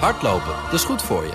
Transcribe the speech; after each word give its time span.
Hardlopen, 0.00 0.54
dat 0.64 0.72
is 0.72 0.84
goed 0.84 1.02
voor 1.02 1.24
je. 1.24 1.32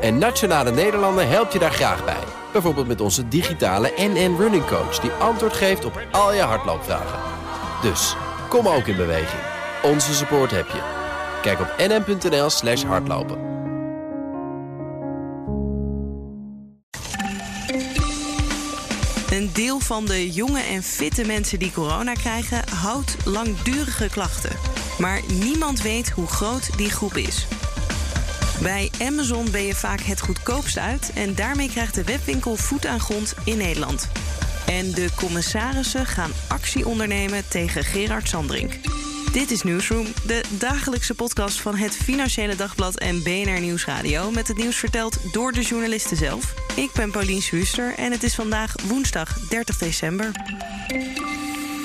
En 0.00 0.18
Nationale 0.18 0.70
Nederlanden 0.70 1.28
helpt 1.28 1.52
je 1.52 1.58
daar 1.58 1.72
graag 1.72 2.04
bij. 2.04 2.24
Bijvoorbeeld 2.52 2.86
met 2.86 3.00
onze 3.00 3.28
digitale 3.28 3.92
NN 3.96 4.36
Running 4.38 4.66
Coach... 4.66 4.98
die 4.98 5.10
antwoord 5.10 5.52
geeft 5.52 5.84
op 5.84 6.00
al 6.10 6.34
je 6.34 6.40
hardloopvragen. 6.40 7.18
Dus, 7.82 8.16
kom 8.48 8.68
ook 8.68 8.86
in 8.86 8.96
beweging. 8.96 9.42
Onze 9.82 10.14
support 10.14 10.50
heb 10.50 10.66
je. 10.66 10.80
Kijk 11.42 11.60
op 11.60 11.74
nn.nl 11.78 12.50
slash 12.50 12.82
hardlopen. 12.82 13.38
Een 19.30 19.50
deel 19.52 19.80
van 19.80 20.04
de 20.04 20.30
jonge 20.30 20.60
en 20.60 20.82
fitte 20.82 21.24
mensen 21.26 21.58
die 21.58 21.72
corona 21.72 22.12
krijgen... 22.12 22.68
houdt 22.68 23.16
langdurige 23.24 24.08
klachten. 24.08 24.56
Maar 24.98 25.20
niemand 25.32 25.82
weet 25.82 26.10
hoe 26.10 26.26
groot 26.26 26.78
die 26.78 26.90
groep 26.90 27.16
is. 27.16 27.46
Bij 28.60 28.90
Amazon 29.00 29.50
ben 29.50 29.62
je 29.62 29.74
vaak 29.74 30.00
het 30.00 30.20
goedkoopst 30.20 30.78
uit... 30.78 31.10
en 31.14 31.34
daarmee 31.34 31.68
krijgt 31.68 31.94
de 31.94 32.04
webwinkel 32.04 32.56
voet 32.56 32.86
aan 32.86 33.00
grond 33.00 33.34
in 33.44 33.56
Nederland. 33.56 34.08
En 34.66 34.90
de 34.90 35.08
commissarissen 35.14 36.06
gaan 36.06 36.30
actie 36.48 36.86
ondernemen 36.86 37.48
tegen 37.48 37.84
Gerard 37.84 38.28
Sandring. 38.28 38.80
Dit 39.32 39.50
is 39.50 39.62
Newsroom, 39.62 40.06
de 40.26 40.44
dagelijkse 40.58 41.14
podcast 41.14 41.60
van 41.60 41.76
het 41.76 41.96
Financiële 41.96 42.56
Dagblad 42.56 42.98
en 42.98 43.22
BNR 43.22 43.60
Nieuwsradio... 43.60 44.30
met 44.30 44.48
het 44.48 44.56
nieuws 44.56 44.76
verteld 44.76 45.18
door 45.32 45.52
de 45.52 45.62
journalisten 45.62 46.16
zelf. 46.16 46.54
Ik 46.76 46.92
ben 46.92 47.10
Paulien 47.10 47.42
Schuster 47.42 47.94
en 47.94 48.12
het 48.12 48.22
is 48.22 48.34
vandaag 48.34 48.74
woensdag 48.86 49.38
30 49.48 49.78
december. 49.78 50.30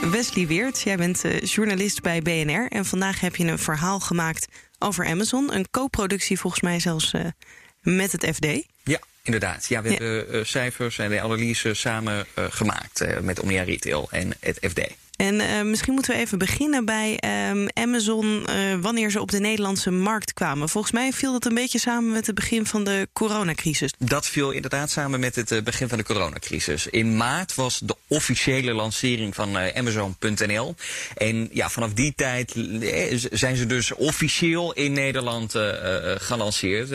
Wesley 0.02 0.48
Weert, 0.48 0.82
jij 0.82 0.98
bent 0.98 1.26
uh, 1.26 1.42
journalist 1.42 2.02
bij 2.02 2.22
BNR... 2.22 2.68
en 2.70 2.86
vandaag 2.86 3.20
heb 3.20 3.36
je 3.36 3.48
een 3.48 3.60
verhaal 3.60 4.00
gemaakt 4.00 4.48
over 4.80 5.06
Amazon. 5.06 5.54
Een 5.54 5.70
co-productie 5.72 6.40
volgens 6.40 6.62
mij 6.62 6.80
zelfs 6.80 7.14
uh, 7.14 7.26
met 7.82 8.12
het 8.12 8.26
FD. 8.36 8.46
Ja, 8.84 9.00
inderdaad. 9.23 9.68
Ja, 9.68 9.81
we 9.81 9.90
ja. 9.90 9.95
hebben 9.95 10.36
uh, 10.36 10.44
cijfers 10.44 11.00
en 11.00 11.09
de 11.09 11.22
analyse 11.22 11.73
samen 11.73 12.25
gemaakt... 12.36 13.22
met 13.22 13.40
Omnia 13.40 13.64
Retail 13.64 14.08
en 14.12 14.34
het 14.40 14.58
FD. 14.70 14.80
En 15.18 15.34
uh, 15.34 15.62
misschien 15.62 15.94
moeten 15.94 16.14
we 16.14 16.20
even 16.20 16.38
beginnen 16.38 16.86
bij 16.86 17.20
um, 17.50 17.68
Amazon, 17.73 18.46
uh, 18.50 18.76
wanneer 18.82 19.12
ze 19.12 19.22
op 19.22 19.32
de 19.32 19.40
Nederlandse 19.40 19.92
markt 19.92 20.34
kwamen. 20.34 20.70
Volgens 20.70 20.94
mij 20.94 21.14
viel 21.14 21.32
dat 21.32 21.46
een 21.46 21.54
beetje 21.54 21.80
samen 21.80 22.12
met 22.12 22.26
het 22.26 22.36
begin 22.36 22.66
van 22.66 22.84
de 22.84 23.08
coronacrisis. 23.14 23.94
Dat 23.98 24.28
viel 24.28 24.52
inderdaad 24.52 24.92
samen 24.92 25.20
met 25.20 25.36
het 25.36 25.52
uh, 25.52 25.62
begin 25.62 25.88
van 25.88 25.98
de 25.98 26.04
coronacrisis. 26.04 26.88
In 26.88 27.18
maart 27.18 27.56
was 27.56 27.80
de 27.80 27.96
officiële 28.08 28.74
lancering 28.74 29.36
van 29.36 29.58
Amazon.nl. 29.58 30.76
En 31.16 31.50
ja, 31.52 31.70
vanaf 31.70 31.94
die 31.94 32.14
tijd 32.16 32.54
zijn 33.31 33.56
ze 33.56 33.66
dus 33.66 33.94
officieel 33.94 34.74
in 34.74 34.94
Nederland 34.94 35.56
gelanceerd. 36.18 36.90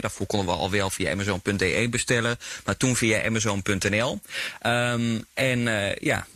daarvoor 0.00 0.26
konden 0.26 0.48
we 0.48 0.60
al 0.60 0.70
wel 0.70 0.90
via 0.90 1.10
Amazon.de 1.10 1.86
bestellen, 1.90 2.38
maar 2.64 2.76
toen 2.76 2.96
via 2.96 3.24
Amazon.nl. 3.24 4.20
Um, 4.66 5.24
en 5.34 5.60
ja, 6.00 6.26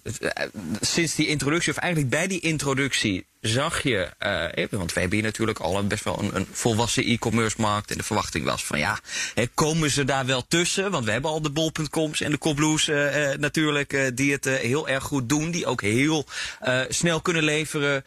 sinds 0.81 1.11
die 1.14 1.27
introductie, 1.27 1.72
of 1.72 1.78
eigenlijk 1.78 2.12
bij 2.12 2.27
die 2.27 2.41
introductie, 2.41 3.27
zag 3.41 3.82
je, 3.82 4.10
uh, 4.58 4.66
want 4.70 4.92
wij 4.92 5.02
hebben 5.02 5.18
hier 5.18 5.22
natuurlijk 5.22 5.58
al 5.58 5.78
een 5.78 5.88
best 5.88 6.05
wel 6.05 6.18
een, 6.18 6.36
een 6.36 6.46
volwassen 6.50 7.05
e-commerce 7.05 7.56
markt. 7.60 7.91
En 7.91 7.96
de 7.96 8.02
verwachting 8.02 8.44
was 8.44 8.64
van 8.64 8.78
ja, 8.78 8.98
hè, 9.34 9.46
komen 9.55 9.90
ze 9.90 10.05
daar 10.05 10.27
wel 10.27 10.46
tussen? 10.48 10.90
Want 10.90 11.05
we 11.05 11.10
hebben 11.10 11.30
al 11.30 11.42
de 11.42 11.50
bol.coms 11.50 12.20
en 12.20 12.30
de 12.30 12.38
Cobbloes 12.38 12.88
uh, 12.88 13.30
uh, 13.30 13.38
natuurlijk, 13.38 14.12
die 14.14 14.33
het 14.33 14.44
heel 14.44 14.88
erg 14.88 15.05
goed 15.05 15.28
doen. 15.28 15.50
Die 15.50 15.66
ook 15.66 15.80
heel 15.80 16.27
snel 16.88 17.20
kunnen 17.20 17.42
leveren. 17.42 18.05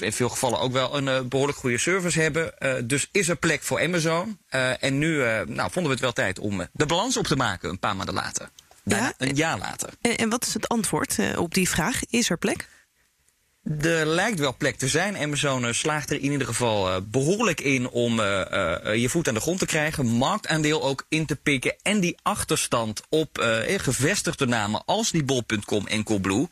In 0.00 0.12
veel 0.12 0.28
gevallen 0.28 0.60
ook 0.60 0.72
wel 0.72 0.96
een 0.96 1.28
behoorlijk 1.28 1.58
goede 1.58 1.78
service 1.78 2.20
hebben. 2.20 2.54
Dus 2.88 3.08
is 3.12 3.28
er 3.28 3.36
plek 3.36 3.62
voor 3.62 3.80
Amazon. 3.80 4.38
En 4.80 4.98
nu 4.98 5.16
nou, 5.46 5.70
vonden 5.70 5.84
we 5.84 5.90
het 5.90 6.00
wel 6.00 6.12
tijd 6.12 6.38
om 6.38 6.68
de 6.72 6.86
balans 6.86 7.16
op 7.16 7.26
te 7.26 7.36
maken 7.36 7.70
een 7.70 7.78
paar 7.78 7.96
maanden 7.96 8.14
later. 8.14 8.48
Bijna 8.88 9.06
ja, 9.06 9.26
een 9.26 9.34
jaar 9.34 9.58
later. 9.58 9.88
En, 10.00 10.16
en 10.16 10.28
wat 10.28 10.46
is 10.46 10.54
het 10.54 10.68
antwoord 10.68 11.18
uh, 11.18 11.38
op 11.38 11.54
die 11.54 11.68
vraag? 11.68 12.00
Is 12.10 12.30
er 12.30 12.38
plek? 12.38 12.68
Er 13.80 14.06
lijkt 14.06 14.38
wel 14.38 14.56
plek 14.56 14.76
te 14.76 14.88
zijn. 14.88 15.16
Amazon 15.16 15.74
slaagt 15.74 16.10
er 16.10 16.16
in 16.16 16.32
ieder 16.32 16.46
geval 16.46 16.88
uh, 16.88 16.96
behoorlijk 17.04 17.60
in 17.60 17.88
om 17.88 18.20
uh, 18.20 18.26
uh, 18.26 18.94
je 18.94 19.08
voet 19.08 19.28
aan 19.28 19.34
de 19.34 19.40
grond 19.40 19.58
te 19.58 19.66
krijgen. 19.66 20.06
Marktaandeel 20.06 20.82
ook 20.82 21.06
in 21.08 21.26
te 21.26 21.36
pikken. 21.36 21.76
En 21.82 22.00
die 22.00 22.16
achterstand 22.22 23.02
op 23.08 23.28
gevestigde 23.76 24.46
namen 24.46 24.84
als 24.84 25.10
die 25.10 25.24
bol.com 25.24 25.86
en 25.86 26.02
Coolblue. 26.02 26.48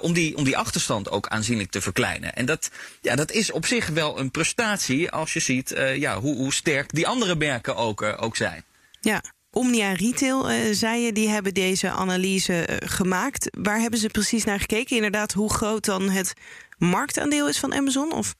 om, 0.00 0.12
die, 0.12 0.36
om 0.36 0.44
die 0.44 0.56
achterstand 0.56 1.10
ook 1.10 1.28
aanzienlijk 1.28 1.70
te 1.70 1.80
verkleinen. 1.80 2.34
En 2.34 2.46
dat, 2.46 2.70
ja, 3.00 3.16
dat 3.16 3.30
is 3.30 3.52
op 3.52 3.66
zich 3.66 3.88
wel 3.88 4.18
een 4.18 4.30
prestatie 4.30 5.10
als 5.10 5.32
je 5.32 5.40
ziet 5.40 5.74
ja, 5.94 6.20
hoe, 6.20 6.36
hoe 6.36 6.52
sterk 6.52 6.94
die 6.94 7.06
andere 7.06 7.34
merken 7.34 7.76
ook, 7.76 8.02
ook 8.02 8.36
zijn. 8.36 8.64
Ja, 9.00 9.22
Omnia 9.50 9.92
Retail, 9.92 10.50
uh, 10.50 10.56
zei 10.72 11.00
je, 11.00 11.12
die 11.12 11.28
hebben 11.28 11.54
deze 11.54 11.90
analyse 11.90 12.68
uh, 12.70 12.76
gemaakt. 12.88 13.48
Waar 13.58 13.80
hebben 13.80 13.98
ze 13.98 14.08
precies 14.08 14.44
naar 14.44 14.60
gekeken? 14.60 14.96
Inderdaad, 14.96 15.32
hoe 15.32 15.52
groot 15.52 15.84
dan 15.84 16.10
het 16.10 16.32
marktaandeel 16.78 17.48
is 17.48 17.58
van 17.58 17.74
Amazon? 17.74 18.12
Of? 18.12 18.34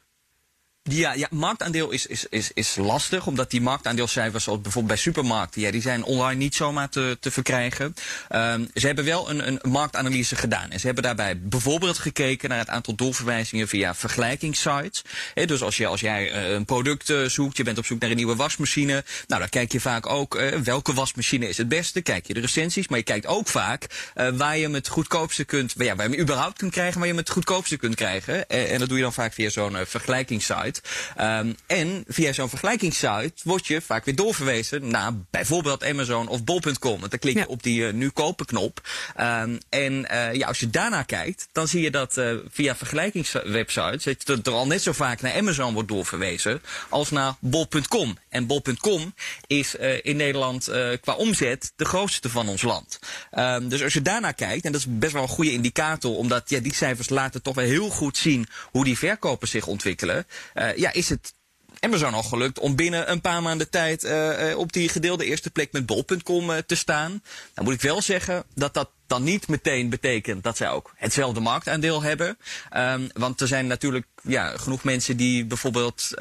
Ja, 0.93 1.12
ja, 1.12 1.28
marktaandeel 1.31 1.91
is, 1.91 2.06
is, 2.06 2.27
is, 2.28 2.51
is 2.55 2.77
lastig, 2.77 3.27
omdat 3.27 3.51
die 3.51 3.61
marktaandeelcijfers, 3.61 4.45
zoals 4.45 4.61
bijvoorbeeld 4.61 4.95
bij 4.95 5.03
supermarkten, 5.03 5.61
ja, 5.61 5.71
die 5.71 5.81
zijn 5.81 6.05
online 6.05 6.34
niet 6.34 6.55
zomaar 6.55 6.89
te, 6.89 7.17
te 7.21 7.31
verkrijgen. 7.31 7.95
Um, 8.34 8.71
ze 8.75 8.87
hebben 8.87 9.05
wel 9.05 9.31
een, 9.31 9.47
een 9.47 9.71
marktanalyse 9.71 10.37
gedaan. 10.37 10.71
En 10.71 10.81
ze 10.81 10.87
hebben 10.87 11.05
daarbij 11.05 11.41
bijvoorbeeld 11.41 11.99
gekeken 11.99 12.49
naar 12.49 12.59
het 12.59 12.69
aantal 12.69 12.95
doelverwijzingen 12.95 13.69
via 13.69 13.95
vergelijkingssites. 13.95 15.03
Dus 15.34 15.62
als, 15.62 15.77
je, 15.77 15.87
als 15.87 16.01
jij 16.01 16.33
uh, 16.33 16.51
een 16.51 16.65
product 16.65 17.11
uh, 17.11 17.25
zoekt, 17.25 17.57
je 17.57 17.65
bent 17.65 17.78
op 17.78 17.87
zoek 17.87 18.01
naar 18.01 18.11
een 18.11 18.17
nieuwe 18.17 18.37
wasmachine, 18.37 19.05
nou 19.27 19.41
dan 19.41 19.49
kijk 19.49 19.72
je 19.72 19.81
vaak 19.81 20.07
ook 20.07 20.34
uh, 20.34 20.57
welke 20.57 20.93
wasmachine 20.93 21.49
is 21.49 21.57
het 21.57 21.69
beste. 21.69 22.01
Kijk 22.01 22.27
je 22.27 22.34
de 22.34 22.41
recensies, 22.41 22.89
maar 22.89 22.99
je 22.99 23.05
kijkt 23.05 23.27
ook 23.27 23.49
vaak 23.49 23.87
waar 24.34 24.57
je 24.57 24.62
hem 24.62 24.75
het 24.75 24.89
goedkoopste 24.89 25.45
kunt, 25.45 25.75
ja, 25.77 25.97
waar 25.97 26.09
je 26.09 26.12
hem 26.12 26.22
überhaupt 26.22 26.59
kunt 26.59 26.72
krijgen, 26.72 26.99
waar 26.99 27.09
je 27.09 27.15
hem 27.15 27.22
het 27.22 27.33
goedkoopste 27.33 27.77
kunt 27.77 27.95
krijgen. 27.95 28.49
en 28.49 28.78
dat 28.78 28.89
doe 28.89 28.97
je 28.97 29.03
dan 29.03 29.12
vaak 29.12 29.33
via 29.33 29.51
zo'n 29.51 29.77
vergelijkingssite. 29.87 30.79
Um, 31.20 31.56
en 31.66 32.04
via 32.06 32.32
zo'n 32.32 32.48
vergelijkingssite 32.48 33.32
word 33.42 33.66
je 33.66 33.80
vaak 33.80 34.04
weer 34.04 34.16
doorverwezen 34.16 34.88
naar 34.88 35.12
bijvoorbeeld 35.30 35.84
Amazon 35.84 36.28
of 36.28 36.44
bol.com. 36.44 36.98
Want 36.98 37.10
dan 37.10 37.18
klik 37.18 37.34
je 37.34 37.41
ja. 37.41 37.46
op 37.46 37.62
die 37.62 37.80
uh, 37.80 37.92
nu 37.92 38.08
kopen 38.08 38.46
knop. 38.46 38.88
Um, 39.20 39.58
en 39.68 40.06
uh, 40.12 40.34
ja, 40.34 40.46
als 40.46 40.60
je 40.60 40.70
daarna 40.70 41.02
kijkt, 41.02 41.48
dan 41.52 41.68
zie 41.68 41.82
je 41.82 41.91
dat 41.91 42.16
uh, 42.16 42.34
via 42.50 42.76
vergelijkingswebsites 42.76 44.24
dat 44.24 44.46
er 44.46 44.52
al 44.52 44.66
net 44.66 44.82
zo 44.82 44.92
vaak 44.92 45.20
naar 45.20 45.34
Amazon 45.34 45.72
wordt 45.74 45.88
doorverwezen 45.88 46.62
als 46.88 47.10
naar 47.10 47.34
bol.com. 47.41 48.18
En 48.28 48.47
bol.com 48.47 49.14
is 49.47 49.74
in 50.02 50.16
Nederland 50.16 50.70
qua 51.00 51.14
omzet 51.14 51.72
de 51.76 51.84
grootste 51.84 52.28
van 52.28 52.48
ons 52.48 52.62
land. 52.62 52.98
Um, 53.38 53.68
dus 53.68 53.82
als 53.82 53.92
je 53.92 54.02
daarna 54.02 54.32
kijkt, 54.32 54.64
en 54.64 54.72
dat 54.72 54.80
is 54.80 54.86
best 54.88 55.12
wel 55.12 55.22
een 55.22 55.28
goede 55.28 55.52
indicator, 55.52 56.16
omdat 56.16 56.50
ja, 56.50 56.60
die 56.60 56.74
cijfers 56.74 57.08
laten 57.08 57.42
toch 57.42 57.54
wel 57.54 57.64
heel 57.64 57.88
goed 57.88 58.16
zien 58.16 58.47
hoe 58.70 58.84
die 58.84 58.98
verkopen 58.98 59.48
zich 59.48 59.66
ontwikkelen. 59.66 60.26
Uh, 60.60 60.76
ja, 60.76 60.93
is 60.93 61.09
het 61.09 61.32
Amazon 61.81 62.15
al 62.15 62.22
gelukt 62.22 62.59
om 62.59 62.76
binnen 62.76 63.10
een 63.10 63.21
paar 63.21 63.43
maanden 63.43 63.71
tijd 63.71 64.04
uh, 64.04 64.59
op 64.59 64.72
die 64.72 64.88
gedeelde 64.88 65.25
eerste 65.25 65.50
plek 65.50 65.72
met 65.72 65.87
bol.com 65.87 66.50
te 66.66 66.75
staan. 66.75 67.22
Dan 67.54 67.65
moet 67.65 67.75
ik 67.75 67.81
wel 67.81 68.03
zeggen 68.03 68.44
dat 68.54 68.75
dat 68.75 68.91
dan 69.06 69.22
niet 69.22 69.48
meteen 69.48 69.88
betekent 69.88 70.43
dat 70.44 70.56
zij 70.56 70.71
ook 70.71 70.93
hetzelfde 70.97 71.41
marktaandeel 71.41 72.03
hebben. 72.03 72.38
Um, 72.76 73.09
want 73.12 73.41
er 73.41 73.47
zijn 73.47 73.66
natuurlijk 73.66 74.06
ja, 74.22 74.56
genoeg 74.56 74.84
mensen 74.84 75.16
die 75.16 75.44
bijvoorbeeld 75.44 76.09
uh, 76.10 76.16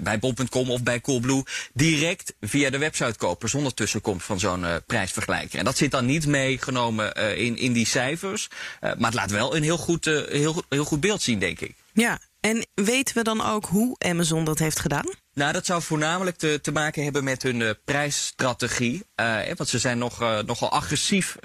bij, 0.00 0.18
bol.com 0.20 0.70
of 0.70 0.82
bij 0.82 1.00
Coolblue 1.00 1.42
direct 1.72 2.34
via 2.40 2.70
de 2.70 2.78
website 2.78 3.16
kopen 3.16 3.48
zonder 3.48 3.74
tussenkomst 3.74 4.26
van 4.26 4.38
zo'n 4.38 4.62
uh, 4.62 4.74
prijsvergelijker. 4.86 5.58
En 5.58 5.64
dat 5.64 5.76
zit 5.76 5.90
dan 5.90 6.06
niet 6.06 6.26
meegenomen 6.26 7.14
in, 7.36 7.56
in 7.56 7.72
die 7.72 7.86
cijfers. 7.86 8.48
maar 8.80 8.96
het 8.98 9.14
laat 9.14 9.30
wel 9.30 9.56
een 9.56 9.62
heel 9.62 9.78
goed, 9.78 10.04
heel, 10.04 10.62
heel 10.68 10.84
goed 10.84 11.00
beeld 11.00 11.22
zien, 11.22 11.38
denk 11.38 11.60
ik. 11.60 11.74
Ja, 11.92 12.18
en 12.40 12.66
weten 12.74 13.14
we 13.14 13.22
dan 13.22 13.40
ook 13.40 13.64
hoe 13.66 13.96
Amazon 13.98 14.44
dat 14.44 14.58
heeft 14.58 14.80
gedaan? 14.80 15.06
Nou, 15.34 15.52
dat 15.52 15.66
zou 15.66 15.82
voornamelijk 15.82 16.36
te, 16.36 16.58
te 16.62 16.72
maken 16.72 17.02
hebben 17.02 17.24
met 17.24 17.42
hun 17.42 17.60
uh, 17.60 17.70
prijsstrategie. 17.84 19.04
Uh, 19.20 19.38
want 19.56 19.68
ze 19.68 19.78
zijn 19.78 19.98
nog, 19.98 20.22
uh, 20.22 20.38
nogal 20.38 20.70
agressief 20.70 21.36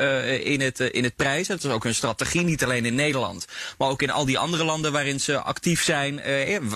in, 0.44 0.62
het, 0.62 0.80
in 0.80 1.04
het 1.04 1.16
prijzen. 1.16 1.56
Dat 1.56 1.66
is 1.66 1.72
ook 1.72 1.84
hun 1.84 1.96
strategie, 1.96 2.42
niet 2.42 2.64
alleen 2.64 2.86
in 2.86 2.96
Nederland. 2.96 3.46
Maar 3.78 3.90
ook 3.90 4.02
in 4.02 4.10
al 4.10 4.26
die 4.26 4.38
andere 4.38 4.64
landen 4.64 4.92
waarin 4.92 5.20
ze 5.20 5.40
actief 5.40 5.84
zijn. 5.84 6.22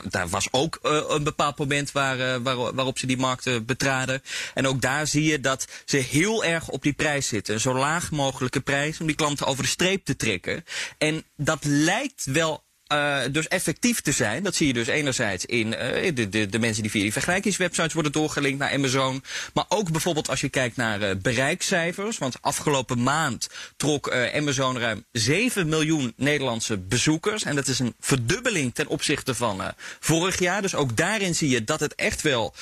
daar 0.10 0.30
was 0.30 0.48
ook 0.52 0.80
een 0.82 1.24
bepaald 1.24 1.58
moment 1.58 1.92
waar, 1.92 2.42
waar, 2.42 2.56
waarop 2.56 2.98
ze 2.98 3.08
die 3.08 3.18
markten 3.18 3.66
betraden. 3.66 4.22
En 4.54 4.68
ook 4.68 4.82
daar 4.82 5.08
zie 5.08 5.24
je 5.24 5.40
dat 5.40 5.68
ze 5.86 5.98
heel 5.98 6.44
erg 6.44 6.70
op 6.70 6.82
die 6.82 6.94
prijs 6.94 7.28
zitten. 7.28 7.54
Een 7.54 7.60
zo 7.60 7.74
laag 7.74 8.12
mogelijke 8.12 8.62
prijs 8.62 9.00
om 9.00 9.06
die 9.06 9.16
klanten 9.16 9.46
over 9.46 9.64
de 9.64 9.70
streep 9.70 10.06
te 10.06 10.16
trekken. 10.16 10.66
En 10.98 11.24
dat 11.36 11.60
lijkt 11.64 12.26
wel 12.26 12.64
uh, 12.94 13.20
dus 13.32 13.48
effectief 13.48 14.02
te 14.02 14.12
zijn. 14.12 14.44
Dat 14.44 14.56
zie 14.56 14.68
je 14.68 14.74
dus 14.74 14.88
enerzijds 14.88 15.46
in 15.46 15.68
uh, 15.68 16.12
de, 16.14 16.30
de, 16.30 16.48
de 16.48 16.60
mensen 16.60 16.82
die 16.82 16.92
via 16.92 17.02
die 17.02 17.12
vergelijkingswebsites 17.12 17.94
worden 17.94 18.12
doorgelinkt 18.12 18.60
naar 18.60 18.74
Amazon. 18.74 19.24
Maar 19.54 19.66
ook 19.68 19.92
bijvoorbeeld 19.92 20.30
als 20.30 20.42
je 20.42 20.50
kijkt 20.50 20.76
naar 20.76 21.02
uh, 21.02 21.10
bereikcijfers. 21.22 22.18
Want 22.18 22.42
afgelopen 22.42 23.04
maand 23.04 23.50
trok 23.78 24.12
Amazon 24.12 24.80
ruim 24.80 25.06
7 25.12 25.68
miljoen 25.70 26.14
Nederlandse 26.16 26.78
bezoekers. 26.78 27.44
En 27.44 27.56
dat 27.56 27.68
is 27.68 27.80
een 27.80 27.96
verdubbeling 28.00 28.76
ten 28.76 28.88
opzichte 28.88 29.36
van 29.36 29.62
vorig 30.00 30.40
jaar. 30.40 30.62
Dus 30.62 30.76
ook 30.76 30.98
daarin 30.98 31.36
zie 31.36 31.50
je 31.50 31.64
dat 31.64 31.80
het 31.80 31.96
echt 31.96 32.22
wel, 32.22 32.54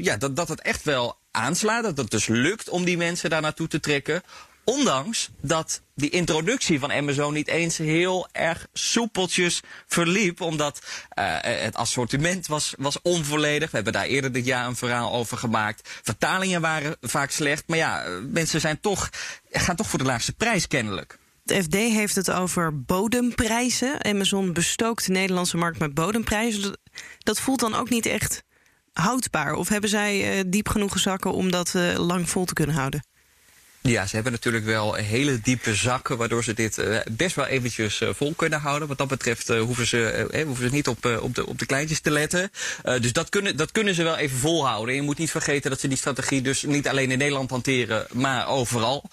ja, 0.00 0.16
dat, 0.18 0.36
dat 0.36 0.48
het 0.48 0.60
echt 0.60 0.82
wel 0.82 1.18
aanslaat. 1.30 1.82
Dat 1.82 1.96
het 1.96 2.10
dus 2.10 2.26
lukt 2.26 2.68
om 2.68 2.84
die 2.84 2.96
mensen 2.96 3.30
daar 3.30 3.40
naartoe 3.40 3.68
te 3.68 3.80
trekken. 3.80 4.22
Ondanks 4.68 5.30
dat 5.40 5.82
die 5.94 6.10
introductie 6.10 6.78
van 6.78 6.92
Amazon 6.92 7.32
niet 7.32 7.48
eens 7.48 7.76
heel 7.76 8.28
erg 8.32 8.66
soepeltjes 8.72 9.60
verliep. 9.86 10.40
Omdat 10.40 10.80
uh, 11.18 11.36
het 11.40 11.74
assortiment 11.74 12.46
was, 12.46 12.74
was 12.78 13.02
onvolledig. 13.02 13.70
We 13.70 13.76
hebben 13.76 13.92
daar 13.92 14.04
eerder 14.04 14.32
dit 14.32 14.44
jaar 14.44 14.66
een 14.66 14.76
verhaal 14.76 15.12
over 15.12 15.38
gemaakt. 15.38 15.88
Vertalingen 16.02 16.60
waren 16.60 16.96
vaak 17.00 17.30
slecht. 17.30 17.64
Maar 17.66 17.78
ja, 17.78 18.04
mensen 18.30 18.60
zijn 18.60 18.80
toch, 18.80 19.10
gaan 19.50 19.76
toch 19.76 19.88
voor 19.88 19.98
de 19.98 20.04
laagste 20.04 20.32
prijs 20.32 20.66
kennelijk. 20.66 21.18
De 21.42 21.62
FD 21.62 21.74
heeft 21.74 22.14
het 22.14 22.30
over 22.30 22.82
bodemprijzen. 22.82 24.04
Amazon 24.04 24.52
bestookt 24.52 25.06
de 25.06 25.12
Nederlandse 25.12 25.56
markt 25.56 25.78
met 25.78 25.94
bodemprijzen. 25.94 26.78
Dat 27.18 27.40
voelt 27.40 27.60
dan 27.60 27.74
ook 27.74 27.88
niet 27.88 28.06
echt 28.06 28.42
houdbaar. 28.92 29.54
Of 29.54 29.68
hebben 29.68 29.90
zij 29.90 30.44
diep 30.46 30.68
genoeg 30.68 30.98
zakken 30.98 31.32
om 31.32 31.50
dat 31.50 31.74
lang 31.96 32.30
vol 32.30 32.44
te 32.44 32.54
kunnen 32.54 32.76
houden? 32.76 33.02
Ja, 33.86 34.06
ze 34.06 34.14
hebben 34.14 34.32
natuurlijk 34.32 34.64
wel 34.64 34.94
hele 34.94 35.40
diepe 35.40 35.74
zakken, 35.74 36.16
waardoor 36.16 36.44
ze 36.44 36.54
dit 36.54 36.78
uh, 36.78 36.98
best 37.10 37.36
wel 37.36 37.46
eventjes 37.46 38.00
uh, 38.00 38.08
vol 38.14 38.34
kunnen 38.36 38.60
houden. 38.60 38.88
Wat 38.88 38.98
dat 38.98 39.08
betreft 39.08 39.50
uh, 39.50 39.60
hoeven, 39.60 39.86
ze, 39.86 40.42
hoeven 40.46 40.68
ze 40.68 40.74
niet 40.74 40.88
op, 40.88 41.18
op, 41.20 41.34
de, 41.34 41.46
op 41.46 41.58
de 41.58 41.66
kleintjes 41.66 42.00
te 42.00 42.10
letten. 42.10 42.50
dus 43.00 43.12
dat 43.12 43.28
kunnen, 43.28 43.56
dat 43.56 43.72
kunnen 43.72 43.94
ze 43.94 44.02
wel 44.02 44.16
even 44.16 44.38
volhouden. 44.38 44.88
En 44.88 44.94
je 44.94 45.06
moet 45.06 45.18
niet 45.18 45.30
vergeten 45.30 45.70
dat 45.70 45.80
ze 45.80 45.88
die 45.88 45.96
strategie 45.96 46.42
dus 46.42 46.62
niet 46.62 46.88
alleen 46.88 47.10
in 47.10 47.18
Nederland 47.18 47.50
hanteren, 47.50 48.06
maar 48.12 48.48
overal. 48.48 49.10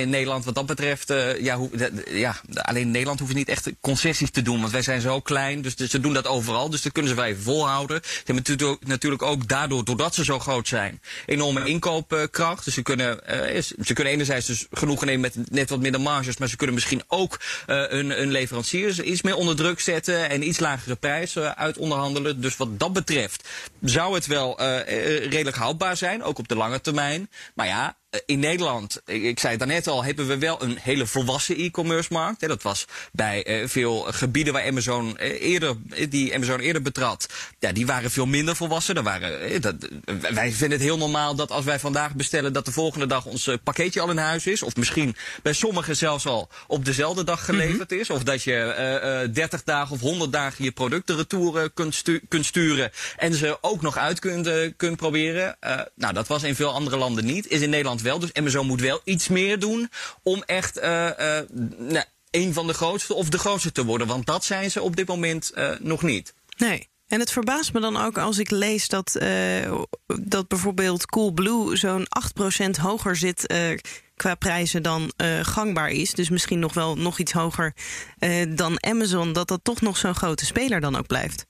in 0.00 0.10
Nederland, 0.10 0.44
wat 0.44 0.54
dat 0.54 0.66
betreft, 0.66 1.12
ja, 1.40 1.56
hoe, 1.56 1.70
ja, 2.10 2.36
alleen 2.54 2.82
in 2.82 2.90
Nederland 2.90 3.18
hoeven 3.18 3.38
ze 3.38 3.44
niet 3.44 3.56
echt 3.56 3.70
concessies 3.80 4.30
te 4.30 4.42
doen, 4.42 4.60
want 4.60 4.72
wij 4.72 4.82
zijn 4.82 5.00
zo 5.00 5.20
klein. 5.20 5.62
Dus, 5.62 5.76
dus 5.76 5.90
ze 5.90 6.00
doen 6.00 6.12
dat 6.12 6.26
overal, 6.26 6.70
dus 6.70 6.82
dat 6.82 6.92
kunnen 6.92 7.10
ze 7.10 7.16
wel 7.16 7.26
even 7.26 7.42
volhouden. 7.42 8.00
Ze 8.04 8.22
hebben 8.24 8.78
natuurlijk 8.84 9.22
ook 9.22 9.48
daardoor, 9.48 9.84
doordat 9.84 10.14
ze 10.14 10.24
zo 10.24 10.38
groot 10.38 10.68
zijn, 10.68 11.00
enorme 11.26 11.64
inkoopkracht. 11.64 12.64
Dus 12.64 12.74
ze 12.74 12.82
kunnen 12.82 13.20
ze 13.62 13.94
kunnen 13.94 14.12
enerzijds 14.12 14.46
dus 14.46 14.66
genoegen 14.70 15.06
nemen 15.06 15.20
met 15.20 15.50
net 15.50 15.70
wat 15.70 15.80
minder 15.80 16.00
marges, 16.00 16.36
maar 16.36 16.48
ze 16.48 16.56
kunnen 16.56 16.74
misschien 16.74 17.02
ook 17.06 17.40
uh, 17.66 17.82
een, 17.88 18.20
een 18.22 18.30
leverancier 18.30 19.02
iets 19.04 19.22
meer 19.22 19.36
onder 19.36 19.56
druk 19.56 19.80
zetten 19.80 20.30
en 20.30 20.48
iets 20.48 20.58
lagere 20.58 20.94
prijzen 20.94 21.56
uit 21.56 21.78
onderhandelen. 21.78 22.40
Dus 22.40 22.56
wat 22.56 22.78
dat 22.78 22.92
betreft 22.92 23.48
zou 23.80 24.14
het 24.14 24.26
wel 24.26 24.60
uh, 24.60 24.78
redelijk 24.86 25.56
houdbaar 25.56 25.96
zijn, 25.96 26.22
ook 26.22 26.38
op 26.38 26.48
de 26.48 26.56
lange 26.56 26.80
termijn. 26.80 27.30
Maar 27.54 27.66
ja, 27.66 27.96
eh, 28.03 28.03
in 28.26 28.38
Nederland, 28.38 29.00
ik, 29.04 29.38
zei 29.38 29.50
het 29.50 29.58
daarnet 29.58 29.86
al, 29.86 30.04
hebben 30.04 30.26
we 30.26 30.38
wel 30.38 30.62
een 30.62 30.78
hele 30.80 31.06
volwassen 31.06 31.56
e-commerce 31.56 32.12
markt. 32.12 32.48
Dat 32.48 32.62
was 32.62 32.84
bij 33.12 33.62
uh, 33.62 33.68
veel 33.68 33.98
gebieden 34.00 34.52
waar 34.52 34.66
Amazon 34.66 35.16
uh, 35.20 35.42
eerder, 35.42 35.76
die 36.08 36.34
Amazon 36.34 36.60
eerder 36.60 36.82
betrad, 36.82 37.28
ja, 37.58 37.72
die 37.72 37.86
waren 37.86 38.10
veel 38.10 38.26
minder 38.26 38.56
volwassen. 38.56 38.94
Daar 38.94 39.04
waren, 39.04 39.60
dat, 39.60 39.74
wij 40.30 40.52
vinden 40.52 40.78
het 40.78 40.86
heel 40.86 40.98
normaal 40.98 41.34
dat 41.34 41.50
als 41.50 41.64
wij 41.64 41.78
vandaag 41.78 42.14
bestellen, 42.14 42.52
dat 42.52 42.64
de 42.64 42.72
volgende 42.72 43.06
dag 43.06 43.24
ons 43.24 43.50
pakketje 43.64 44.00
al 44.00 44.10
in 44.10 44.16
huis 44.16 44.46
is. 44.46 44.62
Of 44.62 44.76
misschien 44.76 45.16
bij 45.42 45.52
sommigen 45.52 45.96
zelfs 45.96 46.26
al 46.26 46.48
op 46.66 46.84
dezelfde 46.84 47.24
dag 47.24 47.44
geleverd 47.44 47.78
mm 47.78 47.86
-hmm. 47.88 47.98
is. 47.98 48.10
Of 48.10 48.22
dat 48.22 48.42
je 48.42 49.30
30 49.32 49.62
dagen 49.62 49.94
of 49.94 50.00
100 50.00 50.32
dagen 50.32 50.64
je 50.64 50.72
producten 50.72 51.16
retour 51.16 51.70
kunt, 51.70 51.94
stu 51.94 52.20
kunt, 52.28 52.46
sturen 52.46 52.90
en 53.16 53.34
ze 53.34 53.58
ook 53.60 53.82
nog 53.82 53.96
uit 53.96 54.18
kunt, 54.18 54.48
kunt 54.76 54.96
proberen. 54.96 55.56
nou, 55.94 56.14
dat 56.14 56.28
was 56.28 56.42
in 56.42 56.54
veel 56.54 56.72
andere 56.72 56.96
landen 56.96 57.24
niet. 57.24 57.48
Is 57.48 57.60
in 57.60 57.70
Nederland 57.70 58.02
wel. 58.04 58.18
Dus 58.18 58.32
Amazon 58.32 58.66
moet 58.66 58.80
wel 58.80 59.00
iets 59.04 59.28
meer 59.28 59.58
doen 59.58 59.90
om 60.22 60.42
echt 60.46 60.78
uh, 60.78 60.84
uh, 60.84 61.38
nou, 61.76 62.04
een 62.30 62.52
van 62.52 62.66
de 62.66 62.74
grootste 62.74 63.14
of 63.14 63.28
de 63.28 63.38
grootste 63.38 63.72
te 63.72 63.84
worden. 63.84 64.06
Want 64.06 64.26
dat 64.26 64.44
zijn 64.44 64.70
ze 64.70 64.82
op 64.82 64.96
dit 64.96 65.06
moment 65.06 65.52
uh, 65.54 65.70
nog 65.78 66.02
niet. 66.02 66.34
Nee. 66.56 66.88
En 67.08 67.20
het 67.20 67.30
verbaast 67.30 67.72
me 67.72 67.80
dan 67.80 67.96
ook 67.96 68.18
als 68.18 68.38
ik 68.38 68.50
lees 68.50 68.88
dat, 68.88 69.16
uh, 69.22 69.82
dat 70.06 70.48
bijvoorbeeld 70.48 71.06
Coolblue 71.06 71.76
zo'n 71.76 72.06
8% 72.66 72.70
hoger 72.80 73.16
zit 73.16 73.54
qua 74.16 74.34
prijzen 74.34 74.82
dan 74.82 75.12
gangbaar 75.42 75.90
is. 75.90 76.12
Dus 76.12 76.28
misschien 76.28 76.58
nog 76.58 76.74
wel 76.74 76.96
nog 76.96 77.18
iets 77.18 77.32
hoger 77.32 77.74
dan 78.48 78.84
Amazon. 78.84 79.32
Dat 79.32 79.48
dat 79.48 79.60
toch 79.62 79.80
nog 79.80 79.96
zo'n 79.96 80.14
grote 80.14 80.44
speler 80.44 80.80
dan 80.80 80.96
ook 80.96 81.06
blijft. 81.06 81.46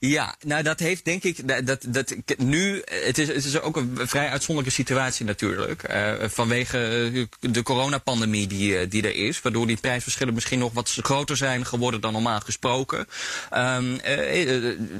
Ja, 0.00 0.34
nou 0.44 0.62
dat 0.62 0.78
heeft 0.78 1.04
denk 1.04 1.22
ik, 1.22 1.66
dat, 1.66 1.78
dat, 1.88 2.14
nu, 2.36 2.82
het 2.84 3.18
is, 3.18 3.28
het 3.28 3.44
is 3.44 3.60
ook 3.60 3.76
een 3.76 3.98
vrij 4.02 4.28
uitzonderlijke 4.28 4.82
situatie 4.82 5.24
natuurlijk. 5.24 5.90
Uh, 5.90 6.12
vanwege 6.28 7.28
de 7.40 7.62
coronapandemie 7.62 8.46
die, 8.46 8.88
die 8.88 9.02
er 9.02 9.14
is, 9.14 9.42
waardoor 9.42 9.66
die 9.66 9.76
prijsverschillen 9.76 10.34
misschien 10.34 10.58
nog 10.58 10.72
wat 10.72 10.98
groter 11.02 11.36
zijn 11.36 11.66
geworden 11.66 12.00
dan 12.00 12.12
normaal 12.12 12.40
gesproken. 12.40 13.06
Uh, 13.52 13.78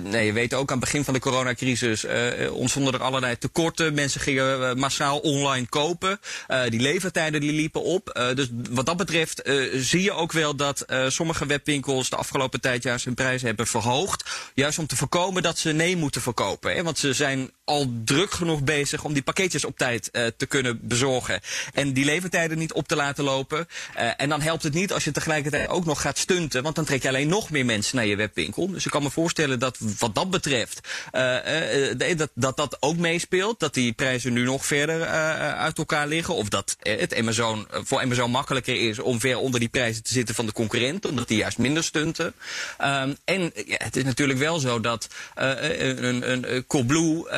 nee, 0.02 0.26
je 0.26 0.32
weet 0.32 0.54
ook 0.54 0.70
aan 0.70 0.76
het 0.76 0.84
begin 0.84 1.04
van 1.04 1.14
de 1.14 1.20
coronacrisis 1.20 2.06
ontstonden 2.50 2.94
er 2.94 3.02
allerlei 3.02 3.38
tekorten. 3.38 3.94
Mensen 3.94 4.20
gingen 4.20 4.78
massaal 4.78 5.18
online 5.18 5.66
kopen. 5.66 6.20
die 6.68 6.80
levertijden 6.80 7.40
die 7.40 7.52
liepen 7.52 7.82
op. 7.82 8.32
dus 8.34 8.50
wat 8.70 8.86
dat 8.86 8.96
betreft 8.96 9.42
zie 9.74 10.02
je 10.02 10.12
ook 10.12 10.32
wel 10.32 10.56
dat 10.56 10.84
sommige 11.08 11.46
webwinkels 11.46 12.10
de 12.10 12.16
afgelopen 12.16 12.60
tijd 12.60 12.82
juist 12.82 13.04
hun 13.04 13.14
prijzen 13.14 13.46
hebben 13.46 13.66
verhoogd. 13.66 14.30
Juist 14.54 14.78
om 14.78 14.86
te 14.88 14.96
voorkomen 14.96 15.42
dat 15.42 15.58
ze 15.58 15.72
nee 15.72 15.96
moeten 15.96 16.20
verkopen. 16.20 16.74
Hè? 16.74 16.82
Want 16.82 16.98
ze 16.98 17.12
zijn 17.12 17.50
al 17.68 17.92
druk 18.04 18.30
genoeg 18.30 18.62
bezig 18.64 19.04
om 19.04 19.12
die 19.12 19.22
pakketjes 19.22 19.64
op 19.64 19.78
tijd 19.78 20.08
uh, 20.12 20.26
te 20.36 20.46
kunnen 20.46 20.78
bezorgen. 20.82 21.40
En 21.72 21.92
die 21.92 22.04
levertijden 22.04 22.58
niet 22.58 22.72
op 22.72 22.88
te 22.88 22.96
laten 22.96 23.24
lopen. 23.24 23.68
Uh, 23.96 24.10
en 24.16 24.28
dan 24.28 24.40
helpt 24.40 24.62
het 24.62 24.74
niet 24.74 24.92
als 24.92 25.04
je 25.04 25.10
tegelijkertijd 25.10 25.68
ook 25.68 25.84
nog 25.84 26.00
gaat 26.00 26.18
stunten. 26.18 26.62
Want 26.62 26.74
dan 26.74 26.84
trek 26.84 27.02
je 27.02 27.08
alleen 27.08 27.28
nog 27.28 27.50
meer 27.50 27.64
mensen 27.64 27.96
naar 27.96 28.06
je 28.06 28.16
webwinkel. 28.16 28.70
Dus 28.70 28.84
ik 28.84 28.90
kan 28.90 29.02
me 29.02 29.10
voorstellen 29.10 29.58
dat 29.58 29.78
wat 29.98 30.14
dat 30.14 30.30
betreft 30.30 30.80
uh, 31.12 32.16
dat, 32.16 32.30
dat 32.34 32.56
dat 32.56 32.76
ook 32.80 32.96
meespeelt. 32.96 33.60
Dat 33.60 33.74
die 33.74 33.92
prijzen 33.92 34.32
nu 34.32 34.44
nog 34.44 34.66
verder 34.66 35.06
uit 35.54 35.78
elkaar 35.78 36.06
liggen. 36.06 36.34
Of 36.34 36.48
dat 36.48 36.76
het 36.80 37.14
Amazon, 37.14 37.66
voor 37.70 38.00
Amazon 38.00 38.30
makkelijker 38.30 38.88
is 38.88 38.98
om 38.98 39.20
ver 39.20 39.38
onder 39.38 39.60
die 39.60 39.68
prijzen 39.68 40.02
te 40.02 40.12
zitten 40.12 40.34
van 40.34 40.46
de 40.46 40.52
concurrent. 40.52 41.06
Omdat 41.06 41.28
die 41.28 41.38
juist 41.38 41.58
minder 41.58 41.84
stunten. 41.84 42.26
Um, 42.26 43.16
en 43.24 43.52
ja, 43.66 43.76
het 43.78 43.96
is 43.96 44.04
natuurlijk 44.04 44.38
wel 44.38 44.58
zo 44.58 44.80
dat 44.80 45.08
een, 45.34 46.04
een, 46.04 46.52
een 46.52 46.66
Coolblue 46.66 47.28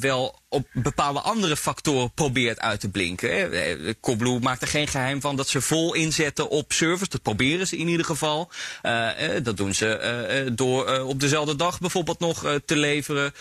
wel 0.00 0.40
op 0.48 0.66
bepaalde 0.72 1.20
andere 1.20 1.56
factoren 1.56 2.12
probeert 2.12 2.60
uit 2.60 2.80
te 2.80 2.88
blinken. 2.88 3.96
Coolblue 4.00 4.40
maakt 4.40 4.62
er 4.62 4.68
geen 4.68 4.88
geheim 4.88 5.20
van 5.20 5.36
dat 5.36 5.48
ze 5.48 5.60
vol 5.60 5.94
inzetten 5.94 6.48
op 6.48 6.72
service. 6.72 7.10
Dat 7.10 7.22
proberen 7.22 7.66
ze 7.66 7.76
in 7.76 7.88
ieder 7.88 8.06
geval. 8.06 8.50
Uh, 8.82 9.08
dat 9.42 9.56
doen 9.56 9.74
ze 9.74 10.52
door 10.52 11.00
op 11.00 11.20
dezelfde 11.20 11.56
dag 11.56 11.78
bijvoorbeeld 11.78 12.18
nog 12.18 12.60
te 12.64 12.76
leveren. 12.76 13.32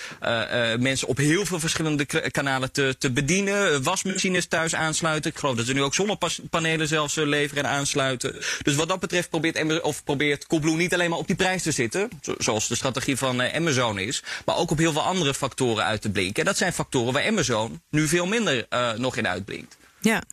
mensen 0.80 1.08
op 1.08 1.18
heel 1.18 1.46
veel 1.46 1.60
verschillende 1.60 2.06
kanalen 2.32 2.72
te, 2.72 2.96
te 3.00 3.12
bedienen. 3.12 3.84
wasmachines 3.84 4.46
thuis 4.46 4.76
aansluiten. 4.76 5.32
Ik 5.32 5.38
geloof 5.38 5.56
dat 5.56 5.66
ze 5.66 5.74
nu 5.74 5.84
ook 5.84 5.96
zonnepanelen 5.96 6.88
zelfs 6.88 7.16
leveren 7.16 7.64
en 7.64 7.70
aansluiten. 7.70 8.36
Dus 8.62 8.76
wat 8.76 8.88
dat 8.88 9.00
betreft 9.00 9.30
probeert, 9.30 9.82
of 9.82 10.04
probeert 10.04 10.48
Coolblue 10.48 10.76
niet 10.76 10.94
alleen 10.94 11.10
maar 11.10 11.20
op 11.20 11.28
die 11.28 11.36
prijs 11.36 11.64
te 11.64 11.72
zitten. 11.72 12.10
Zoals 12.38 12.68
de 12.68 12.76
strategie 12.76 13.18
van 13.18 13.42
Amazon 13.42 14.00
is. 14.00 14.24
Maar 14.46 14.58
ook 14.58 14.72
op 14.72 14.78
heel 14.78 14.92
veel 14.92 15.02
andere 15.02 15.34
factoren 15.34 15.84
uit 15.84 16.02
te 16.02 16.10
blinken. 16.10 16.40
En 16.40 16.46
dat 16.46 16.58
zijn 16.58 16.74
factoren 16.74 16.94
waar 17.04 17.28
Amazon 17.28 17.82
nu 17.90 18.08
veel 18.08 18.26
minder 18.26 18.66
uh, 18.70 18.92
nog 18.92 19.18
in 19.18 19.28
uitblinkt. 19.28 19.78
Ja. 20.02 20.24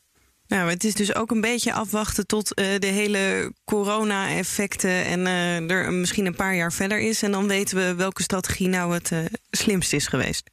Nou, 0.47 0.71
het 0.71 0.85
is 0.85 0.95
dus 0.95 1.15
ook 1.15 1.31
een 1.31 1.41
beetje 1.41 1.73
afwachten 1.73 2.27
tot 2.27 2.59
uh, 2.59 2.67
de 2.79 2.87
hele 2.87 3.53
corona-effecten 3.65 5.05
en 5.05 5.21
uh, 5.21 5.71
er 5.71 5.93
misschien 5.93 6.27
een 6.27 6.35
paar 6.35 6.55
jaar 6.55 6.73
verder 6.73 6.99
is. 6.99 7.23
En 7.23 7.31
dan 7.33 7.49
weten 7.49 7.77
we 7.77 7.95
welke 7.95 8.23
strategie 8.23 8.69
nou 8.69 8.95
het 8.95 9.13
slimst 9.51 9.93
is 9.93 10.07
geweest. 10.07 10.51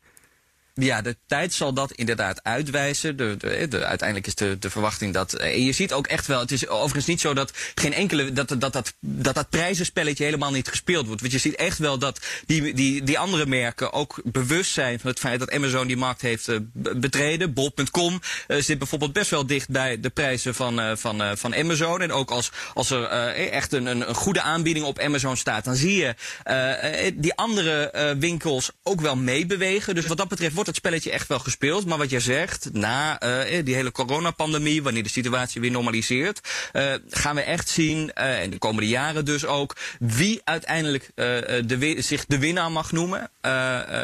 Ja, 0.80 1.02
de 1.02 1.18
tijd 1.28 1.54
zal 1.54 1.74
dat 1.74 1.92
inderdaad 1.92 2.44
uitwijzen. 2.44 3.18
De, 3.18 3.36
de, 3.38 3.68
de, 3.68 3.86
uiteindelijk 3.86 4.28
is 4.28 4.36
de, 4.36 4.60
de 4.60 4.70
verwachting 4.70 5.14
dat. 5.14 5.34
En 5.34 5.64
je 5.66 5.72
ziet 5.72 5.94
ook 5.94 6.08
echt 6.08 6.28
wel. 6.28 6.40
Het 6.40 6.52
is 6.52 6.68
overigens 6.68 7.06
niet 7.06 7.22
zo 7.22 7.34
dat 7.34 7.52
geen 7.76 7.94
enkele. 7.94 8.34
dat 8.34 8.48
dat, 8.48 8.62
dat, 8.62 8.94
dat, 9.00 9.36
dat 9.36 9.50
prijzenspelletje 9.50 10.24
helemaal 10.24 10.52
niet 10.52 10.68
gespeeld 10.68 11.06
wordt. 11.06 11.22
Want 11.22 11.34
je 11.34 11.40
ziet 11.40 11.56
echt 11.56 11.78
wel 11.78 12.00
dat 12.00 12.20
die, 12.46 12.74
die, 12.74 13.04
die 13.04 13.20
andere 13.20 13.46
merken 13.46 13.94
ook 13.94 14.22
bewust 14.24 14.72
zijn 14.72 15.00
van 15.00 15.10
het 15.10 15.20
feit 15.20 15.40
dat 15.40 15.52
Amazon 15.52 15.88
die 15.88 15.98
markt 15.98 16.22
heeft 16.22 16.48
uh, 16.48 16.58
betreden. 16.96 17.54
Bol.com 17.54 18.20
uh, 18.48 18.62
zit 18.62 18.78
bijvoorbeeld 18.78 19.14
best 19.14 19.30
wel 19.30 19.46
dicht 19.46 19.70
bij 19.70 20.00
de 20.00 20.10
prijzen 20.10 20.56
van, 20.56 20.98
van, 20.98 21.38
van 21.38 21.56
Amazon. 21.56 22.02
En 22.02 22.12
ook 22.12 22.32
als, 22.32 22.52
als 22.74 22.90
er 22.90 23.04
echt 23.34 23.74
een, 23.74 23.86
een, 23.86 24.16
goede 24.16 24.42
aanbieding 24.42 24.86
op 24.86 25.00
Amazon 25.00 25.38
staat, 25.38 25.64
dan 25.64 25.76
zie 25.76 25.96
je 25.96 26.16
die 27.16 27.34
andere 27.36 28.16
winkels 28.20 28.72
ook 28.84 29.02
wel 29.02 29.16
meebewegen. 29.16 29.96
Dus 29.96 30.06
wat 30.06 30.18
dat 30.18 30.28
betreft 30.28 30.54
wordt 30.54 30.69
het 30.70 30.78
spelletje 30.78 31.12
echt 31.12 31.28
wel 31.28 31.40
gespeeld. 31.40 31.86
Maar 31.86 31.98
wat 31.98 32.10
jij 32.10 32.20
zegt, 32.20 32.70
na 32.74 33.24
uh, 33.24 33.66
die 33.66 33.76
hele 33.76 33.92
coronapandemie, 33.92 34.84
wanneer 34.84 35.04
de 35.04 35.10
situatie 35.10 35.62
weer 35.62 35.72
normaliseert, 35.72 36.42
uh, 36.74 36.94
gaan 37.10 37.36
we 37.36 37.42
echt 37.42 37.70
zien, 37.70 38.12
in 38.44 38.50
de 38.50 38.58
komende 38.58 38.88
jaren 38.90 39.26
dus 39.26 39.46
ook, 39.46 39.76
wie 40.00 40.42
uiteindelijk 40.44 41.12
de, 41.16 41.96
zich 41.98 42.26
de 42.26 42.40
winnaar 42.40 42.72
mag 42.72 42.92
noemen. 42.92 43.32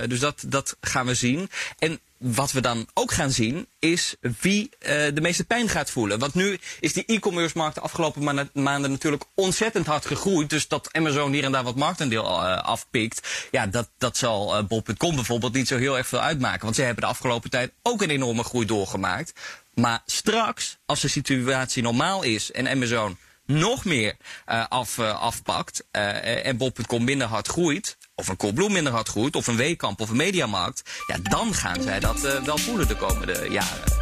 dus 0.07 0.19
dat, 0.19 0.43
dat 0.47 0.77
gaan 0.81 1.05
we 1.05 1.13
zien. 1.13 1.49
En 1.79 1.99
wat 2.33 2.51
we 2.51 2.61
dan 2.61 2.87
ook 2.93 3.11
gaan 3.11 3.31
zien, 3.31 3.67
is 3.79 4.15
wie 4.41 4.69
uh, 4.79 4.89
de 4.89 5.21
meeste 5.21 5.45
pijn 5.45 5.69
gaat 5.69 5.89
voelen. 5.89 6.19
Want 6.19 6.33
nu 6.33 6.59
is 6.79 6.93
die 6.93 7.05
e-commerce 7.05 7.57
markt 7.57 7.75
de 7.75 7.81
afgelopen 7.81 8.49
maanden 8.53 8.91
natuurlijk 8.91 9.23
ontzettend 9.35 9.85
hard 9.85 10.05
gegroeid. 10.05 10.49
Dus 10.49 10.67
dat 10.67 10.89
Amazon 10.91 11.33
hier 11.33 11.43
en 11.43 11.51
daar 11.51 11.63
wat 11.63 11.75
marktendeel 11.75 12.23
uh, 12.23 12.57
afpikt. 12.57 13.47
Ja, 13.51 13.67
dat, 13.67 13.89
dat 13.97 14.17
zal 14.17 14.57
uh, 14.57 14.63
Bol.com 14.67 15.15
bijvoorbeeld 15.15 15.53
niet 15.53 15.67
zo 15.67 15.77
heel 15.77 15.97
erg 15.97 16.07
veel 16.07 16.19
uitmaken. 16.21 16.63
Want 16.63 16.75
zij 16.75 16.85
hebben 16.85 17.03
de 17.03 17.09
afgelopen 17.09 17.49
tijd 17.49 17.71
ook 17.81 18.01
een 18.01 18.09
enorme 18.09 18.43
groei 18.43 18.65
doorgemaakt. 18.65 19.33
Maar 19.73 20.01
straks, 20.05 20.77
als 20.85 21.01
de 21.01 21.07
situatie 21.07 21.83
normaal 21.83 22.23
is 22.23 22.51
en 22.51 22.69
Amazon 22.69 23.17
nog 23.45 23.85
meer 23.85 24.15
uh, 24.49 24.65
af, 24.69 24.97
uh, 24.97 25.21
afpakt 25.21 25.83
uh, 25.91 26.45
en 26.45 26.57
bol.com 26.57 27.03
minder 27.03 27.27
hard 27.27 27.47
groeit, 27.47 27.97
of 28.15 28.27
een 28.27 28.37
Coolblue 28.37 28.69
minder 28.69 28.93
hard 28.93 29.07
groeit, 29.07 29.35
of 29.35 29.47
een 29.47 29.55
Weekamp 29.55 30.01
of 30.01 30.09
een 30.09 30.15
Mediamarkt, 30.15 30.81
ja, 31.07 31.17
dan 31.21 31.53
gaan 31.53 31.81
zij 31.81 31.99
dat 31.99 32.41
wel 32.45 32.57
voelen 32.57 32.87
de 32.87 32.95
komende 32.95 33.47
jaren. 33.49 33.93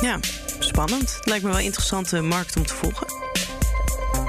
Ja, 0.00 0.18
spannend. 0.58 1.18
Lijkt 1.24 1.42
me 1.42 1.48
wel 1.48 1.58
een 1.58 1.64
interessante 1.64 2.20
markt 2.20 2.56
om 2.56 2.66
te 2.66 2.74
volgen. 2.74 3.06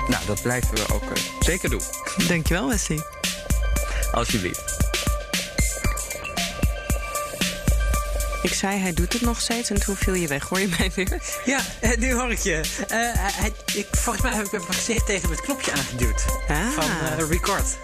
Nou, 0.07 0.25
dat 0.25 0.41
blijven 0.41 0.75
we 0.75 0.93
ook 0.93 1.03
zeker 1.39 1.69
doen. 1.69 1.81
Dankjewel, 2.27 2.67
Wesley. 2.67 2.99
Alsjeblieft. 4.11 4.82
Ik 8.43 8.53
zei, 8.53 8.79
hij 8.79 8.93
doet 8.93 9.13
het 9.13 9.21
nog 9.21 9.41
steeds 9.41 9.69
en 9.69 9.79
toen 9.79 9.95
viel 9.95 10.13
je 10.13 10.27
weg. 10.27 10.47
Hoor 10.49 10.59
je 10.59 10.67
mij 10.77 10.91
weer? 10.95 11.21
Ja, 11.45 11.59
eh, 11.81 11.97
nu 11.97 12.13
hoor 12.13 12.31
ik 12.31 12.37
je. 12.37 12.61
Uh, 12.81 12.87
hij, 13.13 13.51
ik, 13.73 13.87
volgens 13.91 14.23
mij 14.23 14.33
heb 14.33 14.45
ik 14.45 14.51
mijn 14.51 14.73
gezicht 14.73 15.05
tegen 15.05 15.29
het 15.29 15.41
knopje 15.41 15.71
aangeduwd. 15.71 16.25
Ah. 16.47 16.69
Van 16.69 16.83
uh, 16.83 17.29
record. 17.29 17.77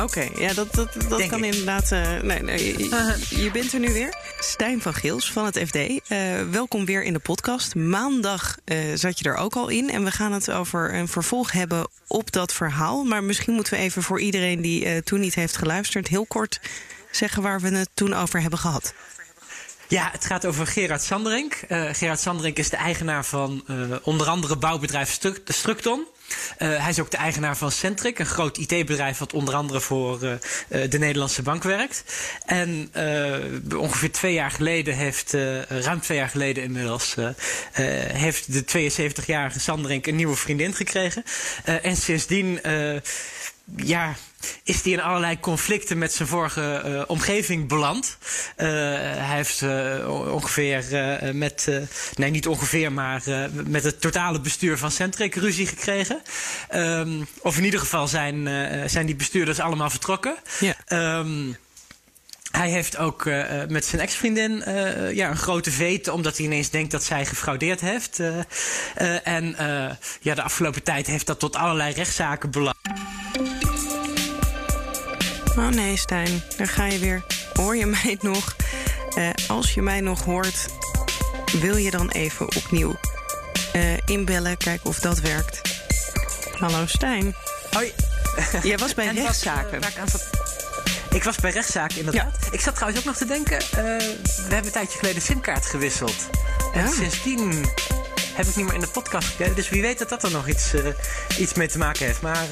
Oké, 0.00 0.28
ja, 0.36 0.52
dat, 0.52 0.74
dat, 0.74 0.96
dat 1.08 1.26
kan 1.26 1.44
inderdaad. 1.44 1.92
Uh, 1.92 2.20
nee, 2.20 2.42
nee, 2.42 2.78
je, 2.78 3.42
je, 3.42 3.50
bent 3.50 3.72
er 3.72 3.80
nu 3.80 3.92
weer. 3.92 4.14
Stijn 4.38 4.82
van 4.82 4.94
Geels 4.94 5.32
van 5.32 5.44
het 5.44 5.58
FD. 5.58 5.76
Uh, 5.76 5.98
welkom 6.50 6.84
weer 6.84 7.02
in 7.02 7.12
de 7.12 7.18
podcast. 7.18 7.74
Maandag 7.74 8.56
uh, 8.64 8.78
zat 8.94 9.18
je 9.18 9.24
er 9.24 9.36
ook 9.36 9.56
al 9.56 9.68
in. 9.68 9.90
En 9.90 10.04
we 10.04 10.10
gaan 10.10 10.32
het 10.32 10.50
over 10.50 10.94
een 10.94 11.08
vervolg 11.08 11.52
hebben 11.52 11.88
op 12.06 12.32
dat 12.32 12.52
verhaal. 12.52 13.04
Maar 13.04 13.24
misschien 13.24 13.54
moeten 13.54 13.72
we 13.74 13.78
even 13.78 14.02
voor 14.02 14.20
iedereen 14.20 14.60
die 14.60 15.02
toen 15.02 15.20
niet 15.20 15.34
heeft 15.34 15.56
geluisterd, 15.56 16.08
heel 16.08 16.26
kort 16.26 16.60
zeggen 17.10 17.42
waar 17.42 17.60
we 17.60 17.76
het 17.76 17.88
toen 17.94 18.14
over 18.14 18.40
hebben 18.40 18.58
gehad. 18.58 18.94
Ja, 19.92 20.08
het 20.12 20.24
gaat 20.24 20.46
over 20.46 20.66
Gerard 20.66 21.02
Sanderink. 21.02 21.60
Uh, 21.68 21.88
Gerard 21.92 22.20
Sanderink 22.20 22.58
is 22.58 22.70
de 22.70 22.76
eigenaar 22.76 23.24
van 23.24 23.64
uh, 23.70 23.96
onder 24.02 24.26
andere 24.26 24.56
bouwbedrijf 24.56 25.18
Structon. 25.44 26.06
Uh, 26.58 26.80
hij 26.80 26.90
is 26.90 27.00
ook 27.00 27.10
de 27.10 27.16
eigenaar 27.16 27.56
van 27.56 27.70
Centric, 27.70 28.18
een 28.18 28.26
groot 28.26 28.58
IT-bedrijf 28.58 29.18
dat 29.18 29.32
onder 29.32 29.54
andere 29.54 29.80
voor 29.80 30.18
de 30.68 30.98
Nederlandse 30.98 31.42
bank 31.42 31.62
werkt. 31.62 32.04
En 32.46 32.92
ongeveer 33.76 34.12
twee 34.12 34.32
jaar 34.32 34.50
geleden 34.50 34.94
heeft, 34.94 35.32
ruim 35.68 36.00
twee 36.00 36.18
jaar 36.18 36.28
geleden 36.28 36.62
inmiddels, 36.62 37.16
heeft 38.12 38.52
de 38.52 38.90
72-jarige 38.90 39.60
Sanderink 39.60 40.06
een 40.06 40.16
nieuwe 40.16 40.36
vriendin 40.36 40.74
gekregen. 40.74 41.24
en 41.64 41.96
sindsdien 41.96 42.60
ja, 43.76 44.14
is 44.64 44.82
hij 44.82 44.92
in 44.92 45.00
allerlei 45.00 45.40
conflicten 45.40 45.98
met 45.98 46.12
zijn 46.12 46.28
vorige 46.28 46.82
uh, 46.86 47.02
omgeving 47.06 47.68
beland. 47.68 48.16
Uh, 48.56 48.66
hij 48.66 49.36
heeft 49.36 49.60
uh, 49.60 50.32
ongeveer 50.32 50.84
met, 51.34 51.68
nee 52.14 52.30
niet 52.30 52.46
ongeveer, 52.46 52.92
maar 52.92 53.22
met 53.66 53.84
het 53.84 54.00
totale 54.00 54.40
bestuur 54.40 54.78
van 54.78 54.90
Centric 54.90 55.34
ruzie 55.34 55.66
gekregen. 55.66 56.22
Um, 56.74 57.26
of 57.40 57.56
in 57.56 57.64
ieder 57.64 57.80
geval 57.80 58.08
zijn, 58.08 58.48
zijn 58.90 59.06
die 59.06 59.16
bestuurders 59.16 59.60
allemaal 59.60 59.90
vertrokken. 59.90 60.36
Ja. 60.60 60.74
Um, 61.18 61.56
hij 62.52 62.70
heeft 62.70 62.96
ook 62.96 63.24
uh, 63.24 63.44
met 63.68 63.84
zijn 63.84 64.02
ex-vriendin 64.02 64.62
uh, 64.68 65.12
ja, 65.12 65.30
een 65.30 65.36
grote 65.36 65.70
vete, 65.70 66.12
omdat 66.12 66.36
hij 66.36 66.46
ineens 66.46 66.70
denkt 66.70 66.90
dat 66.90 67.04
zij 67.04 67.26
gefraudeerd 67.26 67.80
heeft. 67.80 68.18
Uh, 68.18 69.26
en 69.26 69.56
ja, 70.20 70.34
de 70.34 70.42
afgelopen 70.42 70.82
tijd 70.82 71.06
heeft 71.06 71.26
dat 71.26 71.38
tot 71.38 71.56
allerlei 71.56 71.94
rechtszaken 71.94 72.50
belang. 72.50 72.76
Oh 75.56 75.68
nee, 75.68 75.96
Stijn, 75.96 76.42
daar 76.56 76.68
ga 76.68 76.86
je 76.86 76.98
weer. 76.98 77.22
Hoor 77.52 77.76
je 77.76 77.86
mij 77.86 78.18
nog? 78.32 78.56
Uh, 79.18 79.28
als 79.48 79.74
je 79.74 79.82
mij 79.82 80.00
nog 80.00 80.24
hoort, 80.24 80.66
wil 81.60 81.76
je 81.76 81.90
dan 81.90 82.10
even 82.10 82.56
opnieuw 82.56 82.94
uh, 83.76 83.96
inbellen, 84.04 84.56
kijken 84.56 84.88
of 84.88 84.98
dat 84.98 85.20
werkt. 85.20 85.60
Hallo 86.58 86.86
Stijn. 86.86 87.34
Hoi. 87.70 87.92
Jij 88.62 88.78
was 88.78 88.94
bij 88.94 89.06
rechtszaken. 89.06 89.80
Wat, 89.80 90.30
ik 91.10 91.24
was 91.24 91.36
bij 91.36 91.50
rechtszaken, 91.50 91.98
inderdaad. 91.98 92.38
Ja. 92.40 92.52
Ik 92.52 92.60
zat 92.60 92.74
trouwens 92.74 93.00
ook 93.00 93.06
nog 93.06 93.16
te 93.16 93.26
denken, 93.26 93.58
we 93.58 94.48
hebben 94.48 94.64
een 94.64 94.70
tijdje 94.70 94.98
geleden 94.98 95.22
simkaart 95.22 95.66
gewisseld. 95.66 96.16
En 96.72 96.88
sindsdien 96.88 97.64
heb 98.34 98.46
ik 98.46 98.56
niet 98.56 98.64
meer 98.64 98.74
in 98.74 98.80
de 98.80 98.88
podcast 98.88 99.28
gekeken. 99.28 99.54
Dus 99.54 99.68
wie 99.68 99.82
weet 99.82 99.98
dat 99.98 100.08
dat 100.08 100.22
er 100.22 100.30
nog 100.30 100.48
iets, 100.48 100.72
iets 101.38 101.54
mee 101.54 101.68
te 101.68 101.78
maken 101.78 102.06
heeft. 102.06 102.20
Maar 102.20 102.46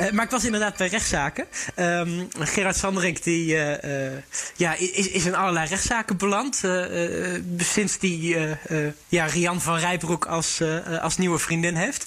uh, 0.00 0.10
maar 0.10 0.24
ik 0.24 0.30
was 0.30 0.44
inderdaad 0.44 0.76
bij 0.76 0.88
rechtszaken. 0.88 1.46
Um, 1.76 2.28
Gerard 2.38 2.76
Sanderink 2.76 3.22
die, 3.22 3.54
uh, 3.54 3.82
uh, 3.84 4.10
ja, 4.56 4.74
is, 4.74 5.08
is 5.08 5.26
in 5.26 5.34
allerlei 5.34 5.68
rechtszaken 5.68 6.16
beland. 6.16 6.60
sinds 7.56 7.98
die 7.98 8.36
ja, 9.08 9.24
Rian 9.24 9.60
van 9.60 9.78
Rijbroek 9.78 10.26
als, 10.26 10.62
als 11.00 11.16
nieuwe 11.16 11.38
vriendin 11.38 11.74
heeft. 11.74 12.06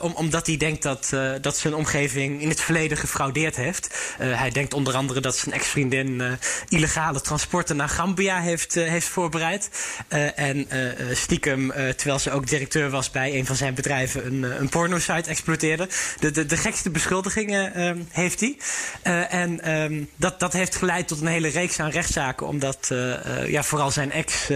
Om, 0.00 0.12
omdat 0.12 0.46
hij 0.46 0.56
denkt 0.56 0.82
dat, 0.82 1.12
dat 1.40 1.58
zijn 1.58 1.74
omgeving 1.74 2.40
in 2.42 2.48
het 2.48 2.60
verleden 2.60 2.98
gefraudeerd 2.98 3.56
heeft. 3.56 4.14
hij 4.18 4.50
denkt 4.50 4.74
onder 4.74 4.94
andere 4.94 5.20
dat 5.20 5.36
zijn 5.36 5.54
ex-vriendin 5.54 6.38
illegale 6.68 7.20
transporten 7.20 7.76
naar 7.76 7.88
Gambia 7.88 8.40
heeft, 8.40 8.74
heeft 8.74 9.08
voorbereid. 9.08 9.70
en 10.34 10.66
stiekem, 11.12 11.72
terwijl 11.96 12.18
ze 12.18 12.30
ook 12.30 12.46
directeur 12.46 12.90
was 12.90 13.10
bij 13.10 13.34
een 13.34 13.46
van 13.46 13.56
zijn 13.56 13.74
bedrijven, 13.74 14.26
een, 14.26 14.42
een 14.60 14.68
porno-site 14.68 15.30
exploiteerde. 15.30 15.88
De, 16.20 16.30
de, 16.30 16.46
de 16.46 16.56
gekste 16.56 16.90
beschuldigingen 17.06 17.72
uh, 17.76 18.04
heeft 18.10 18.40
hij. 18.40 18.56
Uh, 19.04 19.32
en 19.32 19.72
um, 19.80 20.10
dat, 20.16 20.40
dat 20.40 20.52
heeft 20.52 20.76
geleid 20.76 21.08
tot 21.08 21.20
een 21.20 21.26
hele 21.26 21.48
reeks 21.48 21.80
aan 21.80 21.90
rechtszaken, 21.90 22.46
omdat 22.46 22.88
uh, 22.92 23.48
ja, 23.48 23.62
vooral 23.62 23.90
zijn 23.90 24.12
ex 24.12 24.50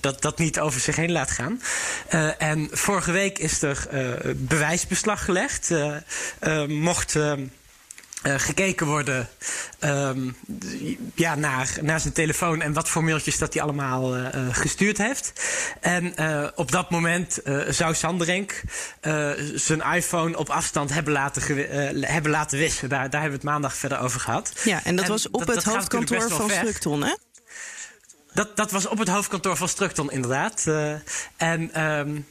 dat, 0.00 0.22
dat 0.22 0.38
niet 0.38 0.60
over 0.60 0.80
zich 0.80 0.96
heen 0.96 1.12
laat 1.12 1.30
gaan. 1.30 1.62
en 2.38 2.68
vorige 2.72 3.12
week 3.12 3.38
is 3.38 3.62
er 3.62 3.88
bewijsbeslag 4.36 5.24
gelegd. 5.24 5.70
mocht. 6.68 7.16
Ehm, 8.22 8.34
uh, 8.34 8.40
gekeken 8.40 8.86
worden 8.86 9.28
um, 9.80 10.36
ja, 11.14 11.34
naar, 11.34 11.78
naar 11.80 12.00
zijn 12.00 12.12
telefoon 12.12 12.62
en 12.62 12.72
wat 12.72 12.88
voor 12.88 13.04
mailtjes 13.04 13.38
dat 13.38 13.52
hij 13.52 13.62
allemaal 13.62 14.16
uh, 14.16 14.26
gestuurd 14.50 14.98
heeft. 14.98 15.32
En 15.80 16.14
op 16.54 16.72
dat 16.72 16.90
moment 16.90 17.40
zou 17.68 17.94
Sanderink 17.94 18.62
zijn 19.54 19.80
iPhone 19.94 20.36
op 20.36 20.48
afstand 20.48 20.92
hebben 20.92 21.12
laten, 21.12 21.42
hebben 22.00 22.30
laten 22.30 22.58
wissen. 22.58 22.88
Daar, 22.88 23.10
daar 23.10 23.20
hebben 23.20 23.40
we 23.40 23.46
het 23.46 23.54
maandag 23.54 23.76
verder 23.76 23.98
over 24.00 24.20
gehad. 24.20 24.52
Ja, 24.64 24.84
en 24.84 24.96
dat 24.96 25.06
was 25.06 25.30
op 25.30 25.46
het 25.46 25.64
hoofdkantoor 25.64 26.30
van 26.30 26.50
Structon, 26.50 27.02
hè? 27.02 27.14
Dat, 28.32 28.56
dat 28.56 28.70
was 28.70 28.86
op 28.86 28.98
het 28.98 29.08
hoofdkantoor 29.08 29.56
van 29.56 29.68
Structon, 29.68 30.10
inderdaad. 30.10 30.64
en 31.36 31.82
um, 31.82 32.26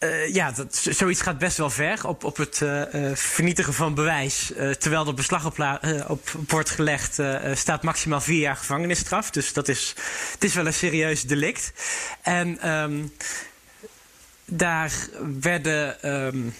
uh, 0.00 0.34
ja, 0.34 0.50
dat, 0.50 0.86
zoiets 0.90 1.20
gaat 1.20 1.38
best 1.38 1.56
wel 1.56 1.70
ver 1.70 2.06
op, 2.06 2.24
op 2.24 2.36
het 2.36 2.60
uh, 2.62 2.82
vernietigen 3.14 3.74
van 3.74 3.94
bewijs. 3.94 4.52
Terwijl 4.78 5.06
er 5.06 5.14
beslag 5.14 5.46
op, 5.46 5.80
op 6.08 6.28
wordt 6.48 6.70
gelegd, 6.70 7.18
staat 7.54 7.82
maximaal 7.82 8.20
vier 8.20 8.40
jaar 8.40 8.56
gevangenisstraf. 8.56 9.30
Dus 9.30 9.52
dat 9.52 9.68
is, 9.68 9.94
het 10.32 10.44
is 10.44 10.54
wel 10.54 10.66
een 10.66 10.74
serieus 10.74 11.22
delict. 11.22 11.72
En 12.22 12.70
um, 12.70 13.12
daar 14.44 14.92
werden. 15.40 16.10
Um, 16.26 16.54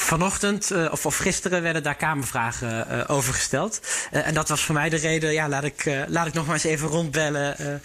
Vanochtend, 0.00 0.72
uh, 0.72 0.92
of, 0.92 1.06
of 1.06 1.16
gisteren, 1.16 1.62
werden 1.62 1.82
daar 1.82 1.94
Kamervragen 1.94 2.86
uh, 2.90 3.04
over 3.06 3.34
gesteld. 3.34 3.80
Uh, 4.12 4.26
en 4.26 4.34
dat 4.34 4.48
was 4.48 4.64
voor 4.64 4.74
mij 4.74 4.88
de 4.88 4.96
reden, 4.96 5.32
ja, 5.32 5.48
laat 5.48 5.64
ik, 5.64 6.04
laat 6.06 6.26
ik 6.26 6.32
nog 6.32 6.46
maar 6.46 6.54
eens 6.54 6.64
even 6.64 6.88
rondbellen 6.88 7.80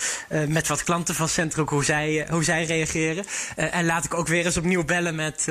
met 0.47 0.67
wat 0.67 0.83
klanten 0.83 1.15
van 1.15 1.29
Centrum, 1.29 1.67
hoe 1.67 1.83
zij, 1.83 2.27
hoe 2.29 2.43
zij 2.43 2.65
reageren. 2.65 3.25
en 3.55 3.85
laat 3.85 4.05
ik 4.05 4.13
ook 4.13 4.27
weer 4.27 4.45
eens 4.45 4.57
opnieuw 4.57 4.83
bellen 4.83 5.15
met, 5.15 5.45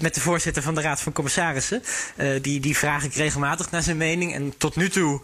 met 0.00 0.14
de 0.14 0.20
voorzitter 0.20 0.62
van 0.62 0.74
de 0.74 0.80
Raad 0.80 1.00
van 1.00 1.12
Commissarissen. 1.12 1.82
die, 2.40 2.60
die 2.60 2.76
vraag 2.76 3.04
ik 3.04 3.14
regelmatig 3.14 3.70
naar 3.70 3.82
zijn 3.82 3.96
mening. 3.96 4.34
En 4.34 4.54
tot 4.56 4.76
nu 4.76 4.88
toe 4.88 5.20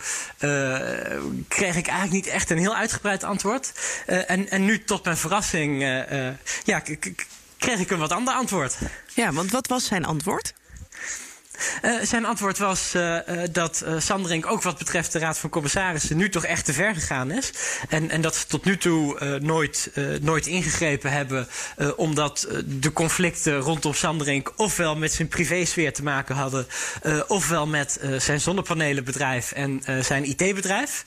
kreeg 1.48 1.76
ik 1.76 1.86
eigenlijk 1.86 2.24
niet 2.24 2.26
echt 2.26 2.50
een 2.50 2.58
heel 2.58 2.76
uitgebreid 2.76 3.24
antwoord. 3.24 3.72
en, 4.06 4.50
en 4.50 4.64
nu 4.64 4.84
tot 4.84 5.04
mijn 5.04 5.16
verrassing, 5.16 5.80
ja, 6.64 6.82
kreeg 7.60 7.78
ik 7.80 7.90
een 7.90 7.98
wat 7.98 8.12
ander 8.12 8.34
antwoord. 8.34 8.78
Ja, 9.14 9.32
want 9.32 9.50
wat 9.50 9.66
was 9.66 9.84
zijn 9.84 10.04
antwoord? 10.04 10.52
Zijn 12.02 12.24
antwoord 12.24 12.58
was 12.58 12.92
dat 13.52 13.84
Sanderink 13.98 14.46
ook 14.46 14.62
wat 14.62 14.78
betreft 14.78 15.12
de 15.12 15.18
Raad 15.18 15.38
van 15.38 15.50
Commissarissen 15.50 16.16
nu 16.16 16.28
toch 16.28 16.44
echt 16.44 16.64
te 16.64 16.72
ver 16.72 16.94
gegaan 16.94 17.30
is. 17.30 17.52
En, 17.88 18.10
en 18.10 18.20
dat 18.20 18.36
ze 18.36 18.46
tot 18.46 18.64
nu 18.64 18.76
toe 18.76 19.38
nooit, 19.42 19.90
nooit 20.20 20.46
ingegrepen 20.46 21.12
hebben, 21.12 21.48
omdat 21.96 22.48
de 22.64 22.92
conflicten 22.92 23.58
rondom 23.58 23.94
Sanderink 23.94 24.52
ofwel 24.56 24.96
met 24.96 25.12
zijn 25.12 25.28
privésfeer 25.28 25.92
te 25.92 26.02
maken 26.02 26.34
hadden, 26.34 26.66
ofwel 27.26 27.66
met 27.66 28.00
zijn 28.18 28.40
zonnepanelenbedrijf 28.40 29.52
en 29.52 29.82
zijn 30.00 30.24
IT-bedrijf. 30.24 31.04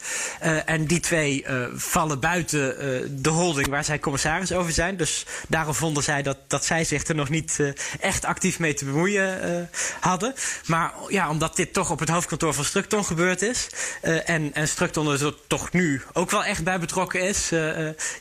en 0.66 0.86
die 0.86 1.00
twee 1.00 1.46
vallen 1.76 2.20
buiten 2.20 2.76
de 3.22 3.30
holding 3.30 3.68
waar 3.68 3.86
zij 3.86 4.00
commissaris 4.00 4.52
over 4.52 4.72
zijn. 4.72 4.98
Dus 4.98 5.26
daarom 5.48 5.74
vonden 5.74 6.04
zij 6.04 6.22
dat, 6.22 6.38
dat 6.48 6.66
zij 6.66 6.84
zich 6.84 7.08
er 7.08 7.16
nog 7.16 7.30
niet 7.30 7.58
uh, 7.60 7.72
echt 8.00 8.26
actief 8.26 8.60
mee 8.60 8.74
te 8.74 8.86
bemoeien 8.86 9.50
uh, 9.50 9.62
hadden. 10.00 10.34
Maar 10.66 10.94
ja, 11.08 11.30
omdat 11.30 11.56
dit 11.56 11.74
toch 11.74 11.92
op 11.92 12.00
het 12.00 12.10
hoofdkantoor 12.10 12.54
van 12.54 12.66
Structon 12.66 13.06
gebeurd 13.06 13.42
is. 13.42 13.68
Uh, 14.04 14.30
en, 14.30 14.54
en 14.54 14.68
Structon 14.68 15.12
er 15.12 15.36
toch 15.48 15.72
nu 15.72 16.02
ook 16.14 16.32
wel 16.32 16.44
echt 16.44 16.64
bij 16.64 16.80
betrokken 16.80 17.22
is. 17.22 17.50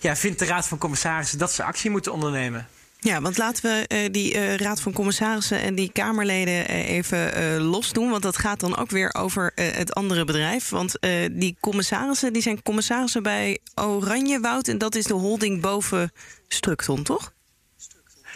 ja, 0.01 0.17
vindt 0.17 0.39
de 0.39 0.45
Raad 0.45 0.67
van 0.67 0.79
Commissarissen 0.79 1.39
dat 1.39 1.53
ze 1.53 1.63
actie 1.63 1.91
moeten 1.91 2.13
ondernemen. 2.13 2.69
Ja, 2.99 3.21
want 3.21 3.39
laten 3.39 3.63
we 3.63 4.09
die 4.11 4.57
Raad 4.57 4.81
van 4.81 4.93
Commissarissen 4.93 5.61
en 5.61 5.75
die 5.75 5.93
Kamerleden 5.93 6.69
even 6.69 7.61
los 7.61 7.93
doen. 7.93 8.11
Want 8.11 8.23
dat 8.23 8.37
gaat 8.37 8.61
dan 8.61 8.77
ook 8.77 8.91
weer 8.91 9.15
over 9.15 9.53
het 9.55 9.95
andere 9.95 10.25
bedrijf. 10.25 10.69
Want 10.69 10.99
die 11.33 11.57
commissarissen 11.61 12.33
die 12.33 12.43
zijn 12.43 12.63
commissarissen 12.63 13.23
bij 13.23 13.59
Oranjewoud. 13.75 14.69
En 14.69 14.79
dat 14.79 14.95
is 14.95 15.05
de 15.05 15.15
holding 15.15 15.61
boven 15.61 16.13
Structon, 16.49 17.03
toch? 17.03 17.33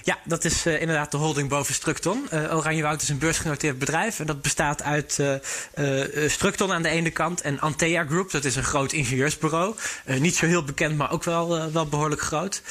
Ja, 0.06 0.18
dat 0.25 0.44
is 0.44 0.66
uh, 0.66 0.80
inderdaad 0.80 1.10
de 1.10 1.16
holding 1.16 1.48
boven 1.48 1.75
Structon. 1.75 2.26
Uh, 2.32 2.56
Oranjewoud 2.56 3.02
is 3.02 3.08
een 3.08 3.18
beursgenoteerd 3.18 3.78
bedrijf. 3.78 4.20
En 4.20 4.26
dat 4.26 4.42
bestaat 4.42 4.82
uit 4.82 5.18
uh, 5.20 6.28
Structon 6.28 6.72
aan 6.72 6.82
de 6.82 6.88
ene 6.88 7.10
kant 7.10 7.40
en 7.40 7.60
Antea 7.60 8.04
Group. 8.04 8.30
Dat 8.30 8.44
is 8.44 8.56
een 8.56 8.64
groot 8.64 8.92
ingenieursbureau. 8.92 9.75
niet 10.04 10.36
zo 10.36 10.46
heel 10.46 10.64
bekend, 10.64 10.96
maar 10.96 11.12
ook 11.12 11.25
wel, 11.25 11.72
wel 11.72 11.86
behoorlijk 11.86 12.20
groot. 12.20 12.62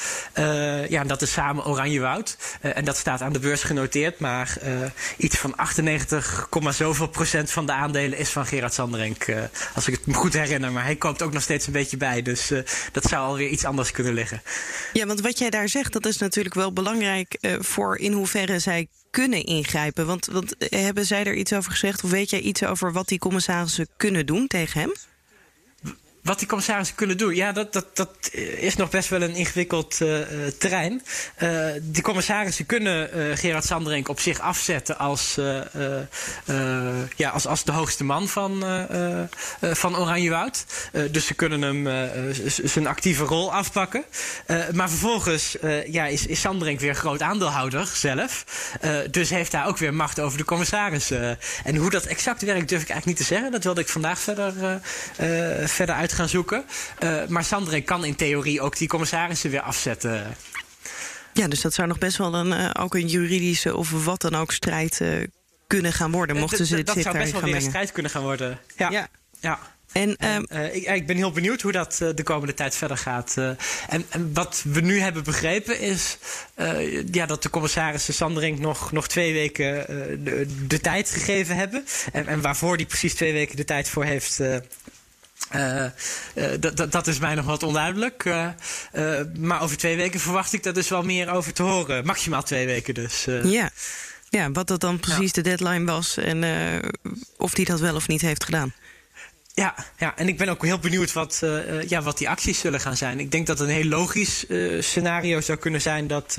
ja, 0.88 1.00
en 1.00 1.06
dat 1.06 1.22
is 1.22 1.32
samen 1.32 1.66
Oranjewoud. 1.66 2.36
en 2.60 2.84
dat 2.84 2.96
staat 2.96 3.20
aan 3.20 3.32
de 3.32 3.38
beurs 3.38 3.62
genoteerd. 3.62 4.18
Maar 4.18 4.58
iets 5.16 5.36
van 5.36 5.56
98, 5.56 6.48
zoveel 6.70 7.08
procent 7.08 7.50
van 7.50 7.66
de 7.66 7.72
aandelen 7.72 8.18
is 8.18 8.28
van 8.30 8.46
Gerard 8.46 8.74
Sanderink. 8.74 9.26
als 9.74 9.88
ik 9.88 9.94
het 9.94 10.06
me 10.06 10.14
goed 10.14 10.32
herinner. 10.32 10.72
Maar 10.72 10.84
hij 10.84 10.96
koopt 10.96 11.22
ook 11.22 11.32
nog 11.32 11.42
steeds 11.42 11.66
een 11.66 11.72
beetje 11.72 11.96
bij. 11.96 12.22
Dus 12.22 12.52
dat 12.92 13.04
zou 13.04 13.26
alweer 13.26 13.48
iets 13.48 13.64
anders 13.64 13.90
kunnen 13.90 14.12
liggen. 14.12 14.42
Ja, 14.92 15.06
want 15.06 15.20
wat 15.20 15.38
jij 15.38 15.50
daar 15.50 15.68
zegt, 15.68 15.92
dat 15.92 16.06
is 16.06 16.18
natuurlijk 16.18 16.54
wel 16.54 16.72
belangrijk 16.72 17.25
uh, 17.40 17.60
voor 17.60 17.98
in 17.98 18.12
hoeverre 18.12 18.58
zij 18.58 18.88
kunnen 19.10 19.44
ingrijpen? 19.44 20.06
Want, 20.06 20.26
want 20.26 20.56
eh, 20.56 20.80
hebben 20.80 21.06
zij 21.06 21.24
er 21.24 21.34
iets 21.34 21.52
over 21.52 21.70
gezegd? 21.70 22.04
Of 22.04 22.10
weet 22.10 22.30
jij 22.30 22.40
iets 22.40 22.64
over 22.64 22.92
wat 22.92 23.08
die 23.08 23.18
commissarissen 23.18 23.88
kunnen 23.96 24.26
doen 24.26 24.46
tegen 24.46 24.80
hem? 24.80 24.92
Wat 26.26 26.38
die 26.38 26.48
commissarissen 26.48 26.96
kunnen 26.96 27.18
doen, 27.18 27.34
ja, 27.34 27.52
dat, 27.52 27.72
dat, 27.72 27.86
dat 27.96 28.10
is 28.56 28.76
nog 28.76 28.90
best 28.90 29.08
wel 29.08 29.22
een 29.22 29.34
ingewikkeld 29.34 30.00
uh, 30.00 30.18
terrein. 30.58 31.02
Uh, 31.38 31.66
die 31.82 32.02
commissarissen 32.02 32.66
kunnen 32.66 33.08
Gerard 33.38 33.64
Sanderink 33.64 34.08
op 34.08 34.20
zich 34.20 34.40
afzetten 34.40 34.98
als, 34.98 35.38
ja, 37.16 37.28
als, 37.28 37.46
als 37.46 37.64
de 37.64 37.72
hoogste 37.72 38.04
man 38.04 38.28
van, 38.28 38.64
van 39.60 39.96
Oranjewoud. 39.96 40.64
dus 41.10 41.26
ze 41.26 41.34
kunnen 41.34 41.62
hem 41.62 41.88
zijn 42.64 42.86
actieve 42.86 43.24
rol 43.24 43.54
afpakken. 43.54 44.04
maar 44.72 44.88
vervolgens 44.88 45.56
ja, 45.86 46.06
is, 46.06 46.26
is 46.26 46.40
Sanderink 46.40 46.80
weer 46.80 46.94
groot 46.94 47.22
aandeelhouder 47.22 47.86
zelf. 47.86 48.44
dus 49.10 49.30
heeft 49.30 49.52
hij 49.52 49.64
ook 49.64 49.78
weer 49.78 49.94
macht 49.94 50.20
over 50.20 50.38
de 50.38 50.44
commissarissen. 50.44 51.38
en 51.64 51.76
hoe 51.76 51.90
dat 51.90 52.04
exact 52.04 52.42
werkt 52.42 52.68
durf 52.68 52.82
ik 52.82 52.90
eigenlijk 52.90 53.18
niet 53.18 53.28
te 53.28 53.34
zeggen. 53.34 53.52
Dat 53.52 53.64
wilde 53.64 53.80
ik 53.80 53.88
vandaag 53.88 54.18
verder, 54.18 54.80
verder 55.68 55.94
uit 55.94 56.12
gaan 56.16 56.28
zoeken. 56.28 56.64
Uh, 57.02 57.26
maar 57.26 57.44
Sandre 57.44 57.80
kan 57.80 58.04
in 58.04 58.16
theorie 58.16 58.60
ook 58.60 58.76
die 58.76 58.88
commissarissen 58.88 59.50
weer 59.50 59.60
afzetten. 59.60 60.36
Ja, 61.36 61.48
dus 61.48 61.60
dat 61.60 61.74
zou 61.74 61.88
nog 61.88 61.98
best 61.98 62.16
wel 62.16 62.34
een, 62.34 62.52
uh, 62.52 62.70
ook 62.80 62.94
een 62.94 63.06
juridische 63.06 63.76
of 63.76 64.04
wat 64.04 64.20
dan 64.20 64.34
ook 64.34 64.52
strijd 64.52 65.00
uh, 65.00 65.22
kunnen 65.66 65.92
gaan 65.92 66.10
worden. 66.10 66.36
Mochten 66.36 66.66
ze 66.66 66.76
dit 66.76 66.86
Dat 66.86 66.98
zou 66.98 67.18
best 67.18 67.32
wel 67.32 67.42
weer 67.42 67.54
een 67.54 67.60
strijd 67.60 67.92
kunnen 67.92 68.10
gaan 68.10 68.22
worden. 68.22 68.58
Ja. 68.76 68.90
ja. 68.90 69.08
ja. 69.40 69.58
En, 69.92 70.16
en 70.16 70.48
uh, 70.52 70.74
ik, 70.74 70.86
ik, 70.86 71.06
ben 71.06 71.16
heel 71.16 71.32
benieuwd 71.32 71.60
hoe 71.60 71.72
dat 71.72 71.96
de 72.14 72.22
komende 72.22 72.54
tijd 72.54 72.74
verder 72.74 72.96
gaat. 72.96 73.34
Uh, 73.38 73.48
en, 73.88 74.04
en, 74.08 74.30
wat 74.34 74.62
we 74.66 74.80
nu 74.80 75.00
hebben 75.00 75.24
begrepen 75.24 75.80
is 75.80 76.18
ja, 77.10 77.26
dat 77.26 77.42
de 77.42 77.50
commissarissen 77.50 78.14
Sanderink 78.14 78.58
nog, 78.58 78.92
nog 78.92 79.08
twee 79.08 79.32
weken 79.32 79.86
de, 80.24 80.46
de, 80.66 80.80
tijd 80.80 81.10
gegeven 81.10 81.56
hebben. 81.56 81.86
En, 82.12 82.26
en, 82.26 82.40
waarvoor 82.40 82.76
die 82.76 82.86
precies 82.86 83.14
twee 83.14 83.32
weken 83.32 83.56
de 83.56 83.64
tijd 83.64 83.88
voor 83.88 84.04
heeft, 84.04 84.40
uh, 85.54 85.84
uh, 86.34 86.44
dat 86.90 87.06
is 87.06 87.18
mij 87.18 87.34
nog 87.34 87.44
wat 87.44 87.62
onduidelijk. 87.62 88.24
Uh, 88.24 88.48
maar 89.38 89.62
over 89.62 89.76
twee 89.76 89.96
weken 89.96 90.20
verwacht 90.20 90.52
ik 90.52 90.62
daar 90.62 90.72
dus 90.72 90.88
wel 90.88 91.02
meer 91.02 91.30
over 91.30 91.52
te 91.52 91.62
horen. 91.62 92.06
Maximaal 92.06 92.42
twee 92.42 92.66
weken 92.66 92.94
dus. 92.94 93.26
Ja. 93.42 93.70
ja, 94.28 94.50
wat 94.50 94.66
dat 94.66 94.80
dan 94.80 95.00
precies 95.00 95.34
ja. 95.34 95.42
de 95.42 95.42
deadline 95.42 95.84
was 95.84 96.16
en 96.16 96.44
of 97.36 97.54
die 97.54 97.64
dat 97.64 97.80
wel 97.80 97.94
of 97.94 98.08
niet 98.08 98.20
heeft 98.20 98.44
gedaan. 98.44 98.72
Ja, 99.58 99.74
ja, 99.98 100.16
en 100.16 100.28
ik 100.28 100.36
ben 100.36 100.48
ook 100.48 100.64
heel 100.64 100.78
benieuwd 100.78 101.12
wat, 101.12 101.40
uh, 101.44 101.82
ja, 101.82 102.02
wat 102.02 102.18
die 102.18 102.28
acties 102.28 102.58
zullen 102.58 102.80
gaan 102.80 102.96
zijn. 102.96 103.20
Ik 103.20 103.30
denk 103.30 103.46
dat 103.46 103.60
een 103.60 103.68
heel 103.68 103.84
logisch 103.84 104.44
uh, 104.48 104.82
scenario 104.82 105.40
zou 105.40 105.58
kunnen 105.58 105.80
zijn 105.80 106.06
dat, 106.06 106.36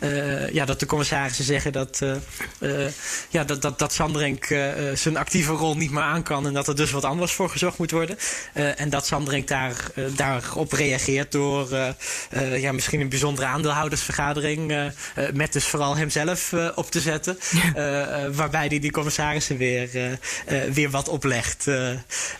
uh, 0.00 0.48
ja, 0.52 0.64
dat 0.64 0.80
de 0.80 0.86
commissarissen 0.86 1.44
zeggen 1.44 1.72
dat, 1.72 2.02
ja, 3.28 3.44
dat, 3.44 3.62
dat, 3.62 3.78
dat 3.78 3.92
Sanderink 3.92 4.44
zijn 4.94 5.16
actieve 5.16 5.52
rol 5.52 5.76
niet 5.76 5.90
meer 5.90 6.02
aan 6.02 6.22
kan 6.22 6.46
en 6.46 6.52
dat 6.52 6.68
er 6.68 6.76
dus 6.76 6.90
wat 6.90 7.04
anders 7.04 7.32
voor 7.32 7.50
gezorgd 7.50 7.78
moet 7.78 7.90
worden. 7.90 8.18
en 8.52 8.90
dat 8.90 9.06
Sanderink 9.06 9.48
daar, 9.48 9.76
daarop 10.16 10.72
reageert 10.72 11.32
door 11.32 11.68
ja, 12.56 12.72
misschien 12.72 13.00
een 13.00 13.08
bijzondere 13.08 13.46
aandeelhoudersvergadering 13.46 14.90
met 15.34 15.52
dus 15.52 15.64
vooral 15.64 15.96
hemzelf 15.96 16.52
op 16.74 16.90
te 16.90 17.00
zetten. 17.00 17.38
waarbij 18.40 18.66
hij 18.66 18.78
die 18.78 18.90
commissarissen 18.90 19.56
weer, 19.56 20.18
weer 20.72 20.90
wat 20.90 21.08
oplegt. 21.08 21.66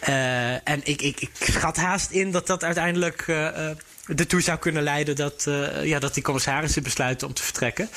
Uh, 0.08 0.52
en 0.52 0.80
ik, 0.84 1.02
ik, 1.02 1.20
ik 1.20 1.30
schat 1.40 1.76
haast 1.76 2.10
in 2.10 2.30
dat 2.30 2.46
dat 2.46 2.64
uiteindelijk 2.64 3.24
uh, 3.26 3.68
ertoe 4.06 4.40
zou 4.40 4.58
kunnen 4.58 4.82
leiden 4.82 5.16
dat, 5.16 5.48
ja, 5.82 5.98
dat 5.98 6.14
die 6.14 6.22
commissarissen 6.22 6.82
besluiten 6.82 7.26
om 7.26 7.34
te 7.34 7.42
vertrekken. 7.42 7.88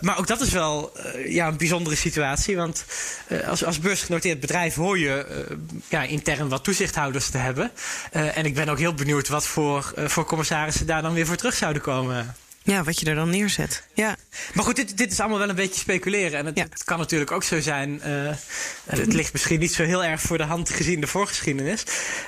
maar 0.00 0.18
ook 0.18 0.26
dat 0.26 0.40
is 0.40 0.50
wel 0.50 0.92
ja, 1.26 1.46
een 1.46 1.56
bijzondere 1.56 1.96
situatie. 1.96 2.56
Want 2.56 2.84
als, 3.46 3.64
als 3.64 3.78
beursgenoteerd 3.78 4.40
bedrijf 4.40 4.74
hoor 4.74 4.98
je 4.98 5.46
ja, 5.88 6.02
intern 6.02 6.48
wat 6.48 6.64
toezichthouders 6.64 7.30
te 7.30 7.38
hebben. 7.38 7.70
en 8.10 8.44
ik 8.44 8.54
ben 8.54 8.68
ook 8.68 8.78
heel 8.78 8.94
benieuwd 8.94 9.28
wat 9.28 9.46
voor, 9.46 9.92
voor 9.96 10.24
commissarissen 10.24 10.86
daar 10.86 11.02
dan 11.02 11.14
weer 11.14 11.26
voor 11.26 11.36
terug 11.36 11.54
zouden 11.54 11.82
komen. 11.82 12.34
Ja, 12.70 12.82
wat 12.82 13.00
je 13.00 13.06
er 13.06 13.14
dan 13.14 13.30
neerzet. 13.30 13.82
Ja. 13.94 14.16
Maar 14.54 14.64
goed, 14.64 14.76
dit, 14.76 14.96
dit 14.96 15.12
is 15.12 15.20
allemaal 15.20 15.38
wel 15.38 15.48
een 15.48 15.54
beetje 15.54 15.80
speculeren. 15.80 16.38
En 16.38 16.46
het, 16.46 16.56
ja. 16.56 16.62
het 16.62 16.84
kan 16.84 16.98
natuurlijk 16.98 17.30
ook 17.30 17.42
zo 17.42 17.60
zijn. 17.60 18.00
Uh, 18.06 18.32
het 18.84 19.12
ligt 19.12 19.32
misschien 19.32 19.58
niet 19.58 19.72
zo 19.72 19.82
heel 19.82 20.04
erg 20.04 20.20
voor 20.20 20.38
de 20.38 20.44
hand 20.44 20.70
gezien 20.70 21.00
de 21.00 21.06
voorgeschiedenis. 21.06 21.82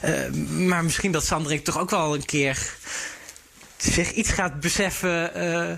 Uh, 0.05 0.31
maar 0.67 0.85
misschien 0.85 1.13
dat 1.13 1.25
Sanderik 1.25 1.65
toch 1.65 1.79
ook 1.79 1.91
wel 1.91 2.15
een 2.15 2.25
keer 2.25 2.75
zich 3.83 4.13
iets 4.13 4.31
gaat 4.31 4.61
beseffen. 4.61 5.31
Uh, 5.37 5.71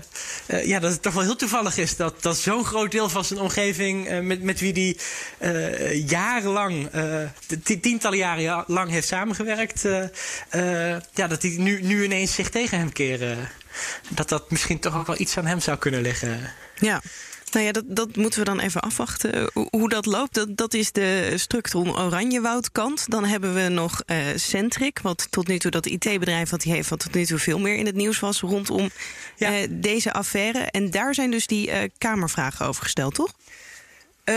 uh, 0.47 0.65
ja, 0.65 0.79
dat 0.79 0.91
het 0.91 1.01
toch 1.01 1.13
wel 1.13 1.23
heel 1.23 1.35
toevallig 1.35 1.77
is 1.77 1.95
dat, 1.95 2.21
dat 2.21 2.37
zo'n 2.37 2.65
groot 2.65 2.91
deel 2.91 3.09
van 3.09 3.25
zijn 3.25 3.39
omgeving. 3.39 4.11
Uh, 4.11 4.19
met, 4.19 4.43
met 4.43 4.59
wie 4.59 4.73
die 4.73 4.97
jarenlang, 6.05 6.89
tientallen 7.81 8.17
jaren 8.17 8.63
lang 8.67 8.89
heeft 8.91 9.07
samengewerkt. 9.07 9.81
ja, 11.13 11.27
dat 11.27 11.41
die 11.41 11.59
nu, 11.59 11.81
nu 11.81 12.03
ineens 12.03 12.33
zich 12.33 12.49
tegen 12.49 12.77
hem 12.77 12.91
keren 12.91 13.49
dat 14.09 14.29
dat 14.29 14.51
misschien 14.51 14.79
toch 14.79 14.95
ook 14.95 15.07
wel 15.07 15.19
iets 15.19 15.37
aan 15.37 15.45
hem 15.45 15.59
zou 15.59 15.77
kunnen 15.77 16.01
liggen. 16.01 16.51
Ja. 16.79 17.01
Nou 17.53 17.65
ja, 17.65 17.71
dat, 17.71 17.83
dat 17.87 18.15
moeten 18.15 18.39
we 18.39 18.45
dan 18.45 18.59
even 18.59 18.81
afwachten. 18.81 19.49
Hoe 19.69 19.89
dat 19.89 20.05
loopt, 20.05 20.33
dat, 20.33 20.57
dat 20.57 20.73
is 20.73 20.91
de 20.91 21.33
Structron 21.35 21.97
Oranjewoud 21.97 22.71
kant. 22.71 23.09
Dan 23.09 23.25
hebben 23.25 23.53
we 23.53 23.69
nog 23.69 24.01
uh, 24.05 24.17
Centric, 24.35 24.99
wat 24.99 25.27
tot 25.29 25.47
nu 25.47 25.59
toe 25.59 25.71
dat 25.71 25.85
IT-bedrijf 25.85 26.49
wat 26.49 26.63
hij 26.63 26.73
heeft, 26.73 26.89
wat 26.89 26.99
tot 26.99 27.13
nu 27.13 27.25
toe 27.25 27.37
veel 27.37 27.59
meer 27.59 27.75
in 27.75 27.85
het 27.85 27.95
nieuws 27.95 28.19
was 28.19 28.39
rondom 28.39 28.89
ja. 29.35 29.61
uh, 29.61 29.67
deze 29.69 30.13
affaire. 30.13 30.59
En 30.59 30.91
daar 30.91 31.13
zijn 31.13 31.31
dus 31.31 31.47
die 31.47 31.67
uh, 31.67 31.77
Kamervragen 31.97 32.65
over 32.65 32.83
gesteld, 32.83 33.15
toch? 33.15 33.33
Uh, 34.25 34.35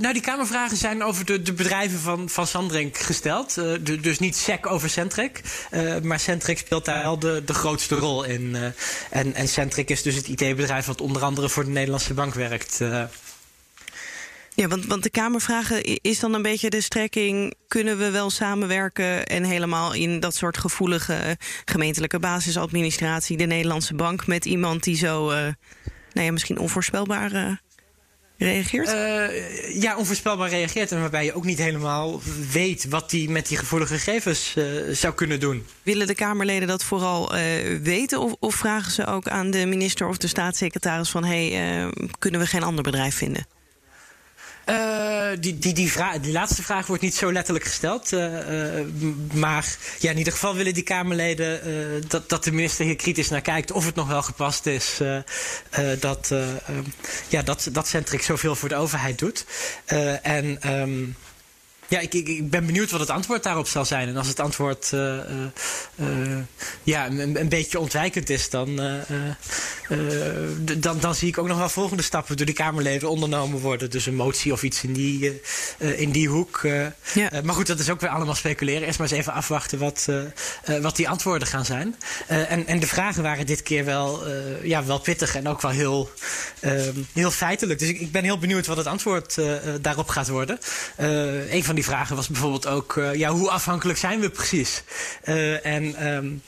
nou, 0.00 0.12
die 0.12 0.22
Kamervragen 0.22 0.76
zijn 0.76 1.02
over 1.02 1.24
de, 1.24 1.42
de 1.42 1.52
bedrijven 1.52 1.98
van, 1.98 2.28
van 2.28 2.46
Sandrink 2.46 2.96
gesteld. 2.96 3.54
De, 3.54 4.00
dus 4.00 4.18
niet 4.18 4.36
SEC 4.36 4.66
over 4.66 4.90
Centric. 4.90 5.40
Uh, 5.70 6.00
maar 6.00 6.20
Centric 6.20 6.58
speelt 6.58 6.84
daar 6.84 7.02
wel 7.02 7.18
de, 7.18 7.42
de 7.44 7.54
grootste 7.54 7.94
rol 7.94 8.24
in. 8.24 8.56
en, 9.10 9.34
en 9.34 9.48
Centric 9.48 9.90
is 9.90 10.02
dus 10.02 10.14
het 10.14 10.28
IT-bedrijf 10.28 10.86
wat 10.86 11.00
onder 11.00 11.22
andere 11.22 11.48
voor 11.48 11.64
de 11.64 11.70
Nederlandse 11.70 12.14
bank 12.14 12.34
werkt. 12.34 12.78
Ja, 14.54 14.68
want, 14.68 14.86
want 14.86 15.02
de 15.02 15.10
Kamervragen 15.10 15.82
is 15.84 16.20
dan 16.20 16.34
een 16.34 16.42
beetje 16.42 16.70
de 16.70 16.80
strekking... 16.80 17.54
kunnen 17.66 17.98
we 17.98 18.10
wel 18.10 18.30
samenwerken 18.30 19.26
en 19.26 19.44
helemaal 19.44 19.92
in 19.92 20.20
dat 20.20 20.34
soort 20.34 20.58
gevoelige... 20.58 21.36
gemeentelijke 21.64 22.18
basisadministratie, 22.18 23.36
de 23.36 23.44
Nederlandse 23.44 23.94
bank... 23.94 24.26
met 24.26 24.44
iemand 24.44 24.82
die 24.82 24.96
zo, 24.96 25.32
nou 26.12 26.30
misschien 26.30 26.58
onvoorspelbaar 26.58 27.60
reageert? 28.38 28.88
Uh, 28.88 29.82
ja, 29.82 29.96
onvoorspelbaar 29.96 30.48
reageert. 30.48 30.92
En 30.92 31.00
waarbij 31.00 31.24
je 31.24 31.34
ook 31.34 31.44
niet 31.44 31.58
helemaal 31.58 32.20
weet 32.52 32.88
wat 32.88 33.10
hij 33.10 33.26
met 33.28 33.48
die 33.48 33.56
gevoelige 33.56 33.94
gegevens 33.94 34.54
uh, 34.58 34.64
zou 34.94 35.14
kunnen 35.14 35.40
doen. 35.40 35.66
Willen 35.82 36.06
de 36.06 36.14
Kamerleden 36.14 36.68
dat 36.68 36.84
vooral 36.84 37.34
uh, 37.34 37.40
weten? 37.82 38.20
Of, 38.20 38.34
of, 38.38 38.54
vragen 38.54 38.92
ze 38.92 39.06
ook 39.06 39.28
aan 39.28 39.50
de 39.50 39.66
minister 39.66 40.08
of 40.08 40.16
de 40.16 40.26
staatssecretaris 40.26 41.10
van... 41.10 41.24
hey, 41.24 41.90
kunnen 42.18 42.40
we 42.40 42.46
geen 42.46 42.62
ander 42.62 42.84
bedrijf 42.84 43.14
vinden? 43.14 43.46
Uh, 44.68 45.28
die, 45.40 45.58
die, 45.58 45.74
die, 45.74 45.92
vraag, 45.92 46.20
die 46.20 46.32
laatste 46.32 46.62
vraag 46.62 46.86
wordt 46.86 47.02
niet 47.02 47.14
zo 47.14 47.32
letterlijk 47.32 47.64
gesteld. 47.64 48.12
Uh, 48.12 48.78
uh, 48.78 48.84
maar 49.32 49.76
ja, 49.98 50.10
in 50.10 50.18
ieder 50.18 50.32
geval 50.32 50.54
willen 50.54 50.74
die 50.74 50.82
Kamerleden 50.82 51.60
dat, 52.08 52.28
dat 52.28 52.44
de 52.44 52.52
minister 52.52 52.84
hier 52.84 52.96
kritisch 52.96 53.28
naar 53.28 53.40
kijkt 53.40 53.72
of 53.72 53.84
het 53.84 53.94
nog 53.94 54.08
wel 54.08 54.22
gepast 54.22 54.66
is 54.66 55.00
dat, 56.00 56.34
ja, 57.28 57.42
dat, 57.42 57.68
dat 57.72 57.88
Centric 57.88 58.22
zoveel 58.22 58.54
voor 58.54 58.68
de 58.68 58.76
overheid 58.76 59.18
doet. 59.18 59.46
en. 60.22 60.72
Um, 60.72 61.16
ja, 61.88 61.98
ik, 62.00 62.14
ik, 62.14 62.28
ik, 62.28 62.50
ben 62.50 62.66
benieuwd 62.66 62.90
wat 62.90 63.00
het 63.00 63.10
antwoord 63.10 63.42
daarop 63.42 63.68
zal 63.68 63.84
zijn. 63.84 64.08
En 64.08 64.16
als 64.16 64.28
het 64.28 64.40
antwoord 64.40 64.90
uh, 64.94 65.16
uh, 65.96 66.38
ja, 66.82 67.06
een, 67.06 67.40
een, 67.40 67.48
beetje 67.48 67.78
ontwijkend 67.78 68.30
is, 68.30 68.50
dan, 68.50 68.80
uh, 68.80 68.94
dan, 70.76 71.00
dan 71.00 71.14
zie 71.14 71.28
ik 71.28 71.38
ook 71.38 71.46
nog 71.46 71.58
wel 71.58 71.68
volgende 71.68 72.02
stappen 72.02 72.36
door 72.36 72.46
de 72.46 72.52
Kamerleden 72.52 73.08
ondernomen 73.08 73.60
worden. 73.60 73.90
Dus 73.90 74.06
een 74.06 74.14
motie 74.14 74.52
of 74.52 74.62
iets 74.62 74.82
in 74.82 74.92
die, 74.92 75.40
in 75.78 76.10
die 76.10 76.28
hoek. 76.28 76.60
Ja. 77.14 77.30
maar 77.44 77.54
goed, 77.54 77.66
dat 77.66 77.78
is 77.78 77.90
ook 77.90 78.00
weer 78.00 78.10
allemaal 78.10 78.34
speculeren. 78.34 78.86
Eerst 78.86 78.98
maar 78.98 79.08
eens 79.08 79.18
even 79.18 79.32
afwachten 79.32 79.78
wat, 79.78 80.08
wat 80.80 80.96
die 80.96 81.08
antwoorden 81.08 81.48
gaan 81.48 81.64
zijn. 81.64 81.96
en, 82.26 82.66
en 82.66 82.80
de 82.80 82.86
vragen 82.86 83.22
waren 83.22 83.46
dit 83.46 83.62
keer 83.62 83.84
wel, 83.84 84.28
ja, 84.62 84.84
wel 84.84 84.98
pittig 84.98 85.34
en 85.34 85.48
ook 85.48 85.62
wel 85.62 85.70
heel, 85.70 86.10
heel 87.12 87.30
feitelijk. 87.30 87.78
Dus 87.78 87.88
ik, 87.88 88.00
ik 88.00 88.12
ben 88.12 88.24
heel 88.24 88.38
benieuwd 88.38 88.66
wat 88.66 88.76
het 88.76 88.86
antwoord 88.86 89.36
daarop 89.80 90.08
gaat 90.08 90.28
worden. 90.28 90.58
een 91.50 91.64
van 91.64 91.74
die 91.78 91.86
vragen 91.86 92.16
was 92.16 92.28
bijvoorbeeld 92.28 92.66
ook: 92.66 92.96
uh, 92.96 93.14
ja, 93.14 93.30
hoe 93.30 93.50
afhankelijk 93.50 93.98
zijn 93.98 94.20
we 94.20 94.30
precies? 94.30 94.82
Uh, 95.24 95.66
en 95.66 96.06
um, 96.06 96.42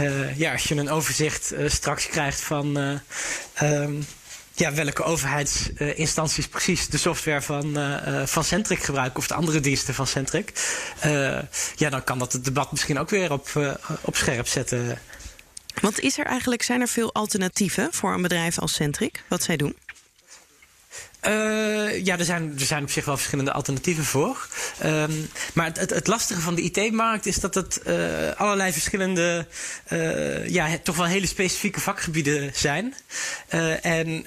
uh, 0.00 0.38
ja, 0.38 0.52
als 0.52 0.62
je 0.62 0.74
een 0.74 0.90
overzicht 0.90 1.54
straks 1.66 2.06
krijgt 2.06 2.40
van. 2.40 3.00
Um, 3.62 4.06
ja, 4.54 4.74
welke 4.74 5.02
overheidsinstanties 5.02 6.48
precies 6.48 6.88
de 6.88 6.98
software 6.98 7.42
van, 7.42 7.78
van 8.26 8.44
Centric 8.44 8.82
gebruiken 8.82 9.18
of 9.18 9.26
de 9.26 9.34
andere 9.34 9.60
diensten 9.60 9.94
van 9.94 10.06
Centric. 10.06 10.52
ja, 11.76 11.90
dan 11.90 12.04
kan 12.04 12.18
dat 12.18 12.32
het 12.32 12.44
debat 12.44 12.70
misschien 12.70 12.98
ook 12.98 13.10
weer 13.10 13.32
op, 13.32 13.48
op 14.00 14.16
scherp 14.16 14.46
zetten. 14.46 14.98
Want 15.80 16.00
is 16.00 16.18
er 16.18 16.26
eigenlijk, 16.26 16.62
zijn 16.62 16.80
er 16.80 16.88
veel 16.88 17.14
alternatieven 17.14 17.88
voor 17.90 18.14
een 18.14 18.22
bedrijf 18.22 18.58
als 18.58 18.74
Centric, 18.74 19.24
wat 19.28 19.42
zij 19.42 19.56
doen? 19.56 19.76
Uh, 21.28 22.04
ja, 22.04 22.18
er 22.18 22.24
zijn, 22.24 22.52
er 22.58 22.66
zijn 22.66 22.82
op 22.82 22.90
zich 22.90 23.04
wel 23.04 23.16
verschillende 23.16 23.52
alternatieven 23.52 24.04
voor. 24.04 24.48
Um, 24.84 25.30
maar 25.54 25.66
het, 25.72 25.90
het, 25.90 26.06
lastige 26.06 26.40
van 26.40 26.54
de 26.54 26.62
IT-markt 26.62 27.26
is 27.26 27.36
dat 27.36 27.54
het 27.54 27.80
uh, 27.86 27.94
allerlei 28.36 28.72
verschillende, 28.72 29.46
uh, 29.92 30.48
ja, 30.48 30.78
toch 30.82 30.96
wel 30.96 31.06
hele 31.06 31.26
specifieke 31.26 31.80
vakgebieden 31.80 32.50
zijn. 32.54 32.94
en 33.82 34.24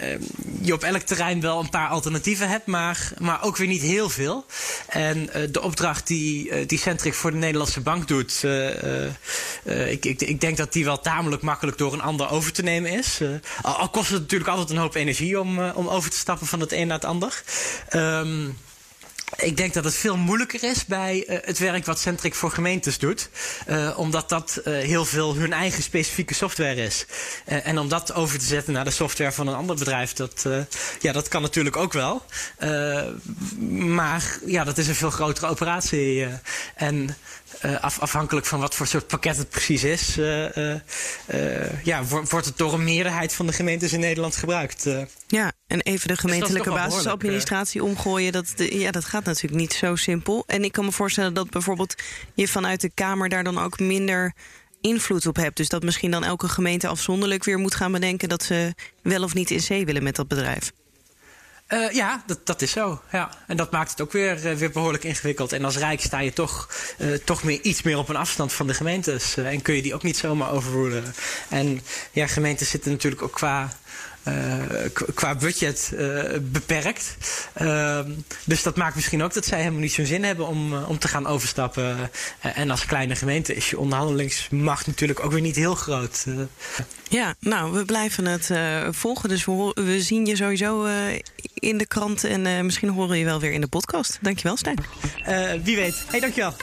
je 0.61 0.73
op 0.73 0.83
elk 0.83 1.01
terrein 1.01 1.41
wel 1.41 1.59
een 1.59 1.69
paar 1.69 1.87
alternatieven 1.87 2.49
hebt, 2.49 2.65
maar, 2.65 3.11
maar 3.17 3.43
ook 3.43 3.57
weer 3.57 3.67
niet 3.67 3.81
heel 3.81 4.09
veel. 4.09 4.45
En 4.87 5.29
de 5.51 5.61
opdracht 5.61 6.07
die, 6.07 6.65
die 6.65 6.79
Centric 6.79 7.13
voor 7.13 7.31
de 7.31 7.37
Nederlandse 7.37 7.81
bank 7.81 8.07
doet, 8.07 8.43
ik, 9.63 10.05
ik, 10.05 10.21
ik, 10.21 10.41
denk 10.41 10.57
dat 10.57 10.73
die 10.73 10.85
wel 10.85 10.99
tamelijk 10.99 11.41
makkelijk 11.41 11.77
door 11.77 11.93
een 11.93 12.01
ander 12.01 12.29
over 12.29 12.51
te 12.51 12.63
nemen 12.63 12.91
is. 12.91 13.19
Al, 13.61 13.73
al, 13.73 13.89
kost 13.89 14.09
het 14.09 14.21
natuurlijk 14.21 14.49
altijd 14.49 14.69
een 14.69 14.77
hoop 14.77 14.95
energie 14.95 15.39
om, 15.39 15.59
om 15.59 15.87
over 15.87 16.09
te 16.09 16.17
stappen 16.17 16.47
van 16.47 16.59
het 16.59 16.71
een 16.83 16.87
naar 16.87 16.99
het 16.99 17.05
ander. 17.05 17.43
Um, 17.95 18.57
ik 19.37 19.57
denk 19.57 19.73
dat 19.73 19.83
het 19.83 19.95
veel 19.95 20.17
moeilijker 20.17 20.63
is 20.63 20.85
bij 20.85 21.25
uh, 21.27 21.37
het 21.41 21.59
werk 21.59 21.85
wat 21.85 21.99
Centric 21.99 22.35
voor 22.35 22.51
gemeentes 22.51 22.97
doet. 22.97 23.29
Uh, 23.67 23.93
omdat 23.97 24.29
dat 24.29 24.61
uh, 24.65 24.77
heel 24.77 25.05
veel 25.05 25.35
hun 25.35 25.53
eigen 25.53 25.83
specifieke 25.83 26.33
software 26.33 26.75
is. 26.75 27.05
en 27.45 27.79
om 27.79 27.89
dat 27.89 28.13
over 28.13 28.39
te 28.39 28.45
zetten 28.45 28.73
naar 28.73 28.83
de 28.83 28.91
software 28.91 29.31
van 29.31 29.47
een 29.47 29.55
ander 29.55 29.75
bedrijf, 29.75 30.13
dat, 30.13 30.45
ja, 30.99 31.11
dat 31.11 31.27
kan 31.27 31.41
natuurlijk 31.41 31.77
ook 31.77 31.93
wel. 31.93 32.25
maar 33.69 34.39
ja, 34.45 34.63
dat 34.63 34.77
is 34.77 34.87
een 34.87 34.95
veel 34.95 35.09
grotere 35.09 35.47
operatie. 35.47 36.27
en 36.75 37.17
af, 37.81 37.99
afhankelijk 37.99 38.45
van 38.45 38.59
wat 38.59 38.75
voor 38.75 38.87
soort 38.87 39.07
pakket 39.07 39.37
het 39.37 39.49
precies 39.49 39.83
is, 39.83 40.15
ja, 41.83 42.03
wordt 42.03 42.45
het 42.45 42.57
door 42.57 42.73
een 42.73 42.83
meerderheid 42.83 43.33
van 43.33 43.47
de 43.47 43.53
gemeentes 43.53 43.93
in 43.93 43.99
Nederland 43.99 44.35
gebruikt. 44.35 44.87
Ja, 45.33 45.51
en 45.67 45.81
even 45.81 46.07
de 46.07 46.17
gemeentelijke 46.17 46.69
dus 46.69 46.79
basisadministratie 46.79 47.83
omgooien, 47.83 48.31
dat, 48.31 48.53
ja, 48.55 48.91
dat 48.91 49.05
gaat 49.05 49.23
natuurlijk 49.25 49.61
niet 49.61 49.73
zo 49.73 49.95
simpel. 49.95 50.43
En 50.47 50.63
ik 50.63 50.71
kan 50.71 50.85
me 50.85 50.91
voorstellen 50.91 51.33
dat 51.33 51.49
bijvoorbeeld 51.49 51.95
je 52.33 52.47
vanuit 52.47 52.81
de 52.81 52.91
Kamer 52.93 53.29
daar 53.29 53.43
dan 53.43 53.57
ook 53.57 53.79
minder 53.79 54.33
invloed 54.81 55.27
op 55.27 55.35
hebt. 55.35 55.57
Dus 55.57 55.69
dat 55.69 55.83
misschien 55.83 56.11
dan 56.11 56.23
elke 56.23 56.47
gemeente 56.47 56.87
afzonderlijk 56.87 57.43
weer 57.43 57.57
moet 57.57 57.75
gaan 57.75 57.91
bedenken 57.91 58.29
dat 58.29 58.43
ze 58.43 58.73
wel 59.01 59.23
of 59.23 59.33
niet 59.33 59.51
in 59.51 59.61
zee 59.61 59.85
willen 59.85 60.03
met 60.03 60.15
dat 60.15 60.27
bedrijf. 60.27 60.71
Uh, 61.69 61.91
ja, 61.91 62.23
dat, 62.25 62.45
dat 62.45 62.61
is 62.61 62.71
zo. 62.71 63.01
Ja. 63.11 63.29
En 63.47 63.57
dat 63.57 63.71
maakt 63.71 63.91
het 63.91 64.01
ook 64.01 64.11
weer, 64.11 64.45
uh, 64.45 64.57
weer 64.57 64.71
behoorlijk 64.71 65.03
ingewikkeld. 65.03 65.51
En 65.51 65.65
als 65.65 65.77
Rijk 65.77 66.01
sta 66.01 66.19
je 66.19 66.33
toch, 66.33 66.69
uh, 66.97 67.13
toch 67.13 67.43
meer, 67.43 67.61
iets 67.61 67.81
meer 67.81 67.97
op 67.97 68.09
een 68.09 68.15
afstand 68.15 68.53
van 68.53 68.67
de 68.67 68.73
gemeentes. 68.73 69.37
en 69.37 69.61
kun 69.61 69.75
je 69.75 69.81
die 69.81 69.93
ook 69.93 70.03
niet 70.03 70.17
zomaar 70.17 70.51
overroelen. 70.51 71.13
En 71.49 71.81
ja, 72.11 72.27
gemeentes 72.27 72.69
zitten 72.69 72.91
natuurlijk 72.91 73.21
ook 73.21 73.33
qua 73.33 73.69
qua 75.13 75.35
budget 75.35 75.91
uh, 75.93 76.23
beperkt. 76.41 77.17
Uh, 77.61 77.99
dus 78.45 78.63
dat 78.63 78.75
maakt 78.75 78.95
misschien 78.95 79.23
ook 79.23 79.33
dat 79.33 79.45
zij 79.45 79.57
helemaal 79.59 79.79
niet 79.79 79.91
zo'n 79.91 80.05
zin 80.05 80.23
hebben 80.23 80.47
om, 80.47 80.73
om 80.73 80.99
te 80.99 81.07
gaan 81.07 81.27
overstappen. 81.27 82.11
en 82.39 82.69
als 82.69 82.85
kleine 82.85 83.15
gemeente 83.15 83.55
is 83.55 83.69
je 83.69 83.79
onderhandelingsmacht 83.79 84.87
natuurlijk 84.87 85.25
ook 85.25 85.31
weer 85.31 85.41
niet 85.41 85.55
heel 85.55 85.75
groot. 85.75 86.25
Ja, 87.09 87.35
nou, 87.39 87.73
we 87.73 87.85
blijven 87.85 88.25
het 88.25 88.49
volgen. 88.95 89.29
Dus 89.29 89.45
we, 89.45 89.71
we, 89.73 90.01
zien 90.01 90.25
je 90.25 90.35
sowieso 90.35 90.87
in 91.53 91.77
de 91.77 91.85
krant 91.85 92.23
en 92.23 92.65
misschien 92.65 92.89
horen 92.89 93.09
we 93.09 93.17
je 93.17 93.25
wel 93.25 93.39
weer 93.39 93.51
in 93.51 93.61
de 93.61 93.67
podcast. 93.67 94.17
Dankjewel, 94.21 94.57
Stijn. 94.57 94.77
wie 95.63 95.75
weet. 95.75 96.03
Hey, 96.07 96.19
dankjewel. 96.19 96.53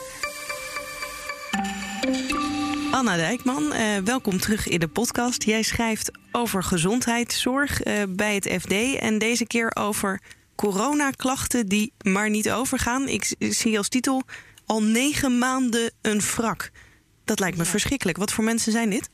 Anna 2.90 3.16
Dijkman, 3.16 3.72
welkom 4.04 4.40
terug 4.40 4.68
in 4.68 4.80
de 4.80 4.88
podcast. 4.88 5.42
Jij 5.42 5.62
schrijft 5.62 6.10
over 6.32 6.62
gezondheidszorg 6.62 7.84
uh, 7.84 8.02
bij 8.08 8.34
het 8.34 8.62
FD 8.62 8.72
en 8.98 9.18
deze 9.18 9.46
keer 9.46 9.70
over 9.74 10.20
coronaklachten 10.54 11.66
die 11.66 11.92
maar 12.02 12.30
niet 12.30 12.50
overgaan. 12.50 13.08
Ik 13.08 13.34
zie 13.38 13.78
als 13.78 13.88
titel 13.88 14.22
al 14.66 14.82
negen 14.82 15.38
maanden 15.38 15.90
een 16.00 16.20
wrak. 16.20 16.70
Dat 17.24 17.40
lijkt 17.40 17.56
me 17.56 17.64
verschrikkelijk. 17.64 18.18
Wat 18.18 18.32
voor 18.32 18.44
mensen 18.44 18.72
zijn 18.72 18.90
dit? 18.90 19.08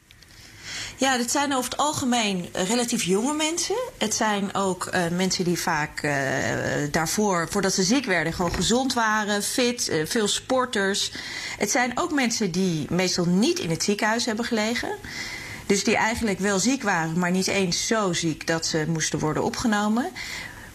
Ja, 0.96 1.16
dit 1.16 1.30
zijn 1.30 1.54
over 1.54 1.70
het 1.70 1.78
algemeen 1.80 2.48
relatief 2.52 3.02
jonge 3.02 3.34
mensen. 3.34 3.76
Het 3.98 4.14
zijn 4.14 4.54
ook 4.54 4.88
uh, 4.94 5.08
mensen 5.08 5.44
die 5.44 5.58
vaak 5.58 6.02
uh, 6.02 6.12
daarvoor, 6.90 7.48
voordat 7.50 7.72
ze 7.72 7.82
ziek 7.82 8.04
werden, 8.04 8.32
gewoon 8.32 8.54
gezond 8.54 8.94
waren, 8.94 9.42
fit, 9.42 9.88
uh, 9.88 10.06
veel 10.06 10.28
sporters. 10.28 11.12
Het 11.58 11.70
zijn 11.70 11.98
ook 11.98 12.12
mensen 12.12 12.50
die 12.50 12.86
meestal 12.90 13.24
niet 13.24 13.58
in 13.58 13.70
het 13.70 13.82
ziekenhuis 13.82 14.24
hebben 14.24 14.44
gelegen. 14.44 14.98
Dus 15.66 15.84
die 15.84 15.96
eigenlijk 15.96 16.38
wel 16.38 16.58
ziek 16.58 16.82
waren, 16.82 17.18
maar 17.18 17.30
niet 17.30 17.46
eens 17.46 17.86
zo 17.86 18.12
ziek 18.12 18.46
dat 18.46 18.66
ze 18.66 18.84
moesten 18.88 19.18
worden 19.18 19.42
opgenomen. 19.42 20.10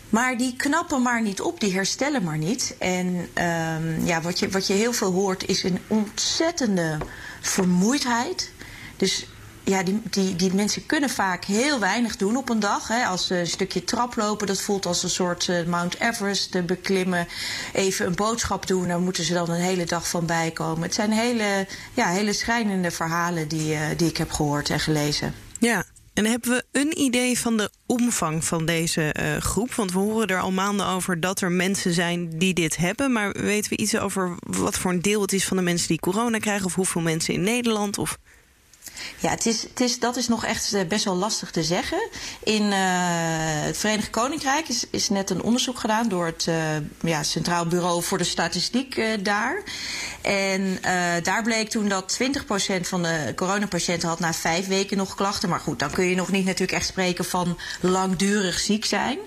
Maar 0.09 0.37
die 0.37 0.55
knappen 0.55 1.01
maar 1.01 1.21
niet 1.21 1.41
op, 1.41 1.59
die 1.59 1.73
herstellen 1.73 2.23
maar 2.23 2.37
niet. 2.37 2.75
En 2.79 3.07
um, 3.15 4.05
ja, 4.05 4.21
wat, 4.21 4.39
je, 4.39 4.49
wat 4.49 4.67
je 4.67 4.73
heel 4.73 4.93
veel 4.93 5.11
hoort 5.11 5.47
is 5.47 5.63
een 5.63 5.79
ontzettende 5.87 6.97
vermoeidheid. 7.41 8.51
Dus 8.97 9.27
ja, 9.71 9.83
die, 9.83 10.01
die, 10.09 10.35
die 10.35 10.53
mensen 10.53 10.85
kunnen 10.85 11.09
vaak 11.09 11.45
heel 11.45 11.79
weinig 11.79 12.17
doen 12.17 12.35
op 12.37 12.49
een 12.49 12.59
dag. 12.59 12.87
Hè. 12.87 13.05
Als 13.05 13.27
ze 13.27 13.35
een 13.35 13.47
stukje 13.47 13.83
traplopen, 13.83 14.47
dat 14.47 14.61
voelt 14.61 14.85
als 14.85 15.03
een 15.03 15.09
soort 15.09 15.47
uh, 15.47 15.65
Mount 15.65 15.99
Everest 15.99 16.65
beklimmen. 16.65 17.27
Even 17.73 18.05
een 18.05 18.15
boodschap 18.15 18.67
doen, 18.67 18.87
daar 18.87 18.99
moeten 18.99 19.23
ze 19.23 19.33
dan 19.33 19.49
een 19.49 19.61
hele 19.61 19.85
dag 19.85 20.07
van 20.07 20.25
bijkomen. 20.25 20.83
Het 20.83 20.93
zijn 20.93 21.11
hele, 21.11 21.67
ja, 21.93 22.07
hele 22.09 22.33
schrijnende 22.33 22.91
verhalen 22.91 23.47
die, 23.47 23.73
uh, 23.73 23.79
die 23.97 24.07
ik 24.07 24.17
heb 24.17 24.31
gehoord 24.31 24.69
en 24.69 24.79
gelezen. 24.79 25.33
Ja, 25.59 25.85
en 26.13 26.25
hebben 26.25 26.49
we 26.49 26.63
een 26.71 26.99
idee 26.99 27.39
van 27.39 27.57
de 27.57 27.71
omvang 27.85 28.45
van 28.45 28.65
deze 28.65 29.15
uh, 29.19 29.37
groep? 29.37 29.73
Want 29.73 29.91
we 29.91 29.99
horen 29.99 30.27
er 30.27 30.39
al 30.39 30.51
maanden 30.51 30.85
over 30.85 31.19
dat 31.19 31.41
er 31.41 31.51
mensen 31.51 31.93
zijn 31.93 32.37
die 32.37 32.53
dit 32.53 32.77
hebben. 32.77 33.11
Maar 33.11 33.31
weten 33.31 33.69
we 33.69 33.77
iets 33.77 33.97
over 33.97 34.35
wat 34.39 34.77
voor 34.77 34.91
een 34.91 35.01
deel 35.01 35.21
het 35.21 35.33
is 35.33 35.45
van 35.45 35.57
de 35.57 35.63
mensen 35.63 35.87
die 35.87 35.99
corona 35.99 36.37
krijgen? 36.37 36.65
Of 36.65 36.75
hoeveel 36.75 37.01
mensen 37.01 37.33
in 37.33 37.41
Nederland? 37.41 37.97
Of... 37.97 38.17
Ja, 39.19 39.29
het 39.29 39.45
is, 39.45 39.61
het 39.61 39.79
is, 39.79 39.99
dat 39.99 40.15
is 40.15 40.27
nog 40.27 40.45
echt 40.45 40.73
eh, 40.73 40.87
best 40.87 41.05
wel 41.05 41.15
lastig 41.15 41.51
te 41.51 41.63
zeggen. 41.63 42.09
In 42.43 42.63
uh, 42.63 42.71
het 43.65 43.77
Verenigd 43.77 44.09
Koninkrijk 44.09 44.67
is, 44.67 44.85
is 44.89 45.09
net 45.09 45.29
een 45.29 45.41
onderzoek 45.41 45.79
gedaan 45.79 46.09
door 46.09 46.25
het 46.25 46.45
uh, 46.49 46.55
ja, 47.01 47.23
Centraal 47.23 47.65
Bureau 47.65 48.03
voor 48.03 48.17
de 48.17 48.23
Statistiek 48.23 49.01
daar. 49.19 49.63
En 50.21 50.79
daar 51.23 51.43
bleek 51.43 51.69
toen 51.69 51.87
dat 51.87 52.19
20% 52.23 52.81
van 52.81 53.03
de 53.03 53.33
coronapatiënten 53.35 54.09
had 54.09 54.19
na 54.19 54.33
vijf 54.33 54.67
weken 54.67 54.97
nog 54.97 55.15
klachten. 55.15 55.49
Maar 55.49 55.59
goed, 55.59 55.79
dan 55.79 55.91
kun 55.91 56.05
je 56.05 56.15
nog 56.15 56.31
niet 56.31 56.45
natuurlijk 56.45 56.77
echt 56.77 56.87
spreken 56.87 57.25
van 57.25 57.57
langdurig 57.81 58.59
ziek 58.59 58.85
zijn. 58.85 59.17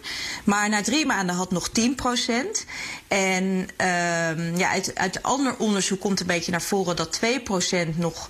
Maar 0.44 0.68
na 0.68 0.82
drie 0.82 1.06
maanden 1.06 1.36
had 1.36 1.50
nog 1.50 1.68
10%. 1.68 1.72
En 3.08 3.68
ehm, 3.76 4.56
ja, 4.56 4.70
uit, 4.70 4.94
uit 4.94 5.22
ander 5.22 5.56
onderzoek 5.56 6.00
komt 6.00 6.20
een 6.20 6.26
beetje 6.26 6.50
naar 6.50 6.62
voren 6.62 6.96
dat 6.96 7.20
2% 7.94 7.96
nog 7.96 8.28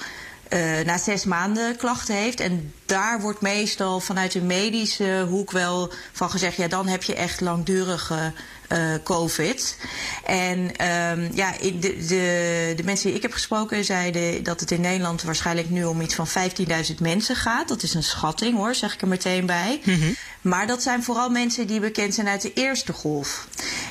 uh, 0.51 0.81
na 0.85 0.99
zes 0.99 1.25
maanden 1.25 1.77
klachten 1.77 2.15
heeft. 2.15 2.41
En 2.41 2.73
daar 2.87 3.21
wordt 3.21 3.41
meestal 3.41 4.01
vanuit 4.01 4.33
de 4.33 4.41
medische 4.41 5.27
hoek 5.29 5.51
wel 5.51 5.93
van 6.13 6.31
gezegd: 6.31 6.57
ja, 6.57 6.69
dan 6.69 6.87
heb 6.87 7.03
je 7.03 7.15
echt 7.15 7.41
langdurige 7.41 8.33
uh, 8.73 8.95
COVID. 9.03 9.77
En 10.25 10.59
um, 10.59 11.31
ja, 11.35 11.53
de, 11.61 11.79
de, 11.81 12.73
de, 12.77 12.83
mensen 12.85 13.07
die 13.07 13.17
ik 13.17 13.23
heb 13.23 13.33
gesproken 13.33 13.85
zeiden 13.85 14.43
dat 14.43 14.61
het 14.61 14.71
in 14.71 14.81
Nederland 14.81 15.23
waarschijnlijk 15.23 15.71
nu 15.71 15.85
om 15.85 16.01
iets 16.01 16.15
van 16.15 16.29
15.000 16.29 16.95
mensen 16.99 17.37
gaat. 17.37 17.69
Dat 17.69 17.83
is 17.83 17.95
een 17.95 18.03
schatting 18.03 18.57
hoor, 18.57 18.75
zeg 18.75 18.95
ik 18.95 19.03
er 19.03 19.09
meteen 19.09 19.47
bij. 19.47 19.81
Mm. 19.85 20.17
Maar 20.45 20.67
dat 20.67 20.83
zijn 20.83 21.03
vooral 21.03 21.31
mensen 21.31 21.67
die 21.67 21.81
bekend 21.81 22.15
zijn 22.15 22.29
uit 22.29 22.43
de 22.43 22.53
eerste 22.53 22.93
golf. 22.93 23.49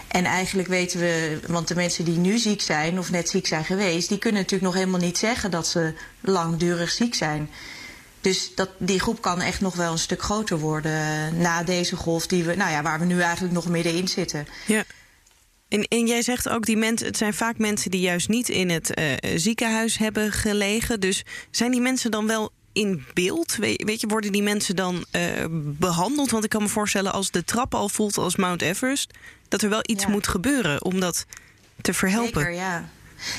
En 0.07 0.25
eigenlijk 0.25 0.67
weten 0.67 0.99
we, 0.99 1.39
want 1.47 1.67
de 1.67 1.75
mensen 1.75 2.05
die 2.05 2.17
nu 2.17 2.37
ziek 2.37 2.61
zijn 2.61 2.99
of 2.99 3.11
net 3.11 3.29
ziek 3.29 3.47
zijn 3.47 3.65
geweest, 3.65 4.09
die 4.09 4.17
kunnen 4.17 4.41
natuurlijk 4.41 4.71
nog 4.71 4.79
helemaal 4.79 5.07
niet 5.07 5.17
zeggen 5.17 5.51
dat 5.51 5.67
ze 5.67 5.93
langdurig 6.21 6.91
ziek 6.91 7.15
zijn. 7.15 7.49
Dus 8.21 8.55
dat, 8.55 8.69
die 8.77 8.99
groep 8.99 9.21
kan 9.21 9.41
echt 9.41 9.61
nog 9.61 9.75
wel 9.75 9.91
een 9.91 9.97
stuk 9.97 10.21
groter 10.21 10.59
worden 10.59 11.37
na 11.37 11.63
deze 11.63 11.95
golf 11.95 12.27
die 12.27 12.43
we, 12.43 12.55
nou 12.55 12.71
ja, 12.71 12.81
waar 12.81 12.99
we 12.99 13.05
nu 13.05 13.21
eigenlijk 13.21 13.53
nog 13.53 13.67
middenin 13.67 14.07
zitten. 14.07 14.47
Ja. 14.65 14.83
En, 15.67 15.83
en 15.83 16.07
jij 16.07 16.21
zegt 16.21 16.49
ook, 16.49 16.65
die 16.65 16.77
mensen, 16.77 17.07
het 17.07 17.17
zijn 17.17 17.33
vaak 17.33 17.57
mensen 17.57 17.91
die 17.91 18.01
juist 18.01 18.29
niet 18.29 18.49
in 18.49 18.69
het 18.69 18.99
uh, 18.99 19.13
ziekenhuis 19.35 19.97
hebben 19.97 20.31
gelegen. 20.31 20.99
Dus 20.99 21.23
zijn 21.51 21.71
die 21.71 21.81
mensen 21.81 22.11
dan 22.11 22.27
wel 22.27 22.51
in 22.73 23.05
beeld? 23.13 23.55
Weet 23.55 24.01
je, 24.01 24.07
worden 24.07 24.31
die 24.31 24.43
mensen 24.43 24.75
dan 24.75 25.05
uh, 25.15 25.21
behandeld? 25.51 26.31
Want 26.31 26.43
ik 26.43 26.49
kan 26.49 26.61
me 26.61 26.67
voorstellen, 26.67 27.13
als 27.13 27.31
de 27.31 27.43
trap 27.43 27.75
al 27.75 27.89
voelt 27.89 28.17
als 28.17 28.35
Mount 28.35 28.61
Everest, 28.61 29.13
dat 29.47 29.61
er 29.61 29.69
wel 29.69 29.83
iets 29.83 30.03
ja. 30.03 30.09
moet 30.09 30.27
gebeuren 30.27 30.83
om 30.83 30.99
dat 30.99 31.25
te 31.81 31.93
verhelpen. 31.93 32.41
Zeker, 32.41 32.51
ja. 32.51 32.89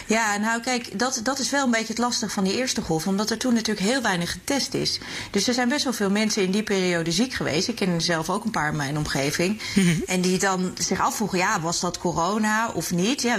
Ja, 0.07 0.37
nou 0.37 0.61
kijk, 0.61 0.99
dat, 0.99 1.20
dat 1.23 1.38
is 1.38 1.51
wel 1.51 1.64
een 1.64 1.70
beetje 1.70 1.87
het 1.87 1.99
lastig 1.99 2.33
van 2.33 2.44
die 2.44 2.57
eerste 2.57 2.83
golf. 2.83 3.07
Omdat 3.07 3.31
er 3.31 3.38
toen 3.38 3.55
natuurlijk 3.55 3.87
heel 3.87 4.03
weinig 4.03 4.33
getest 4.33 4.75
is. 4.75 4.99
Dus 5.31 5.49
er 5.49 5.55
zijn 5.55 5.68
best 5.68 5.85
wel 5.85 5.92
veel 5.92 6.11
mensen 6.11 6.42
in 6.42 6.51
die 6.51 6.62
periode 6.62 7.12
ziek 7.12 7.33
geweest. 7.33 7.68
Ik 7.68 7.75
ken 7.75 7.88
er 7.88 8.01
zelf 8.01 8.31
ook 8.31 8.44
een 8.44 8.51
paar 8.51 8.68
in 8.68 8.77
mijn 8.77 8.97
omgeving. 8.97 9.61
Mm 9.75 9.85
-hmm. 9.85 10.03
En 10.07 10.20
die 10.20 10.38
dan 10.38 10.75
zich 10.79 11.01
afvroegen, 11.01 11.38
ja, 11.38 11.61
was 11.61 11.81
dat 11.81 11.99
corona 11.99 12.70
of 12.75 12.90
niet? 12.90 13.23
Ja, 13.23 13.38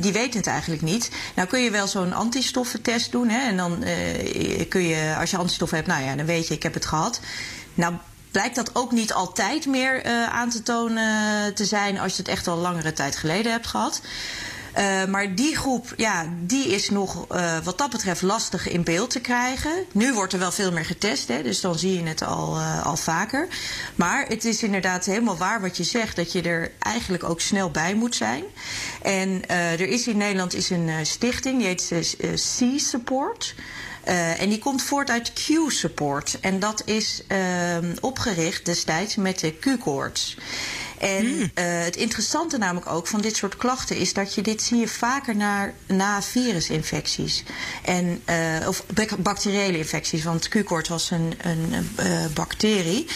die 0.00 0.12
weten 0.12 0.38
het 0.38 0.46
eigenlijk 0.46 0.82
niet. 0.82 1.10
Nou 1.34 1.48
kun 1.48 1.60
je 1.60 1.70
wel 1.70 1.86
zo'n 1.86 2.12
antistoffentest 2.12 3.12
doen. 3.12 3.28
Hè, 3.28 3.48
en 3.48 3.56
dan 3.56 3.84
uh, 3.84 4.68
kun 4.68 4.82
je, 4.82 5.16
als 5.18 5.30
je 5.30 5.36
antistoffen 5.36 5.76
hebt, 5.76 5.88
nou 5.88 6.04
ja, 6.04 6.14
dan 6.14 6.26
weet 6.26 6.48
je, 6.48 6.54
ik 6.54 6.62
heb 6.62 6.74
het 6.74 6.86
gehad. 6.86 7.20
Nou 7.74 7.94
blijkt 8.30 8.56
dat 8.56 8.70
ook 8.72 8.92
niet 8.92 9.12
altijd 9.12 9.66
meer 9.66 10.06
uh, 10.06 10.28
aan 10.28 10.50
te 10.50 10.62
tonen 10.62 11.54
te 11.54 11.64
zijn 11.64 11.98
als 11.98 12.12
je 12.12 12.22
het 12.22 12.30
echt 12.30 12.46
al 12.46 12.56
langere 12.56 12.92
tijd 12.92 13.16
geleden 13.16 13.52
hebt 13.52 13.66
gehad. 13.66 14.00
Uh, 14.78 15.04
maar 15.04 15.34
die 15.34 15.56
groep, 15.56 15.92
ja, 15.96 16.26
die 16.40 16.68
is 16.68 16.90
nog 16.90 17.26
uh, 17.32 17.58
wat 17.64 17.78
dat 17.78 17.90
betreft 17.90 18.22
lastig 18.22 18.68
in 18.68 18.84
beeld 18.84 19.10
te 19.10 19.20
krijgen. 19.20 19.72
Nu 19.92 20.14
wordt 20.14 20.32
er 20.32 20.38
wel 20.38 20.52
veel 20.52 20.72
meer 20.72 20.84
getest, 20.84 21.28
hè, 21.28 21.42
dus 21.42 21.60
dan 21.60 21.78
zie 21.78 22.02
je 22.02 22.08
het 22.08 22.22
al, 22.22 22.56
uh, 22.56 22.86
al 22.86 22.96
vaker. 22.96 23.48
Maar 23.94 24.26
het 24.28 24.44
is 24.44 24.62
inderdaad 24.62 25.04
helemaal 25.04 25.36
waar 25.36 25.60
wat 25.60 25.76
je 25.76 25.84
zegt, 25.84 26.16
dat 26.16 26.32
je 26.32 26.42
er 26.42 26.72
eigenlijk 26.78 27.24
ook 27.24 27.40
snel 27.40 27.70
bij 27.70 27.94
moet 27.94 28.14
zijn. 28.14 28.44
En 29.02 29.48
er 29.48 29.88
is 29.88 30.06
in 30.06 30.16
Nederland 30.16 30.54
is 30.54 30.70
een 30.70 31.06
stichting, 31.06 31.58
die 31.58 31.66
heet 31.66 31.92
C-Support. 32.56 33.54
En 34.38 34.48
die 34.48 34.58
komt 34.58 34.82
voort 34.82 35.10
uit 35.10 35.32
Q-Support. 35.32 36.38
En 36.40 36.58
dat 36.58 36.82
is 36.84 37.22
uh, 37.28 37.38
opgericht 38.00 38.64
destijds 38.64 39.16
met 39.16 39.38
de 39.38 39.52
Q-koorts. 39.52 40.36
En 40.98 41.26
mm. 41.26 41.40
uh, 41.40 41.48
het 41.84 41.96
interessante 41.96 42.58
namelijk 42.58 42.86
ook 42.86 43.06
van 43.06 43.20
dit 43.20 43.36
soort 43.36 43.56
klachten 43.56 43.96
is 43.96 44.12
dat 44.12 44.34
je 44.34 44.42
dit 44.42 44.62
zie 44.62 44.78
je 44.78 44.88
vaker 44.88 45.36
naar, 45.36 45.74
na 45.86 46.22
virusinfecties. 46.22 47.42
En, 47.82 48.22
uh, 48.30 48.68
of 48.68 48.84
bacteriële 49.18 49.78
infecties, 49.78 50.24
want 50.24 50.48
Q-koorts 50.48 50.88
was 50.88 51.10
een, 51.10 51.34
een 51.42 51.88
uh, 52.00 52.26
bacterie. 52.34 53.06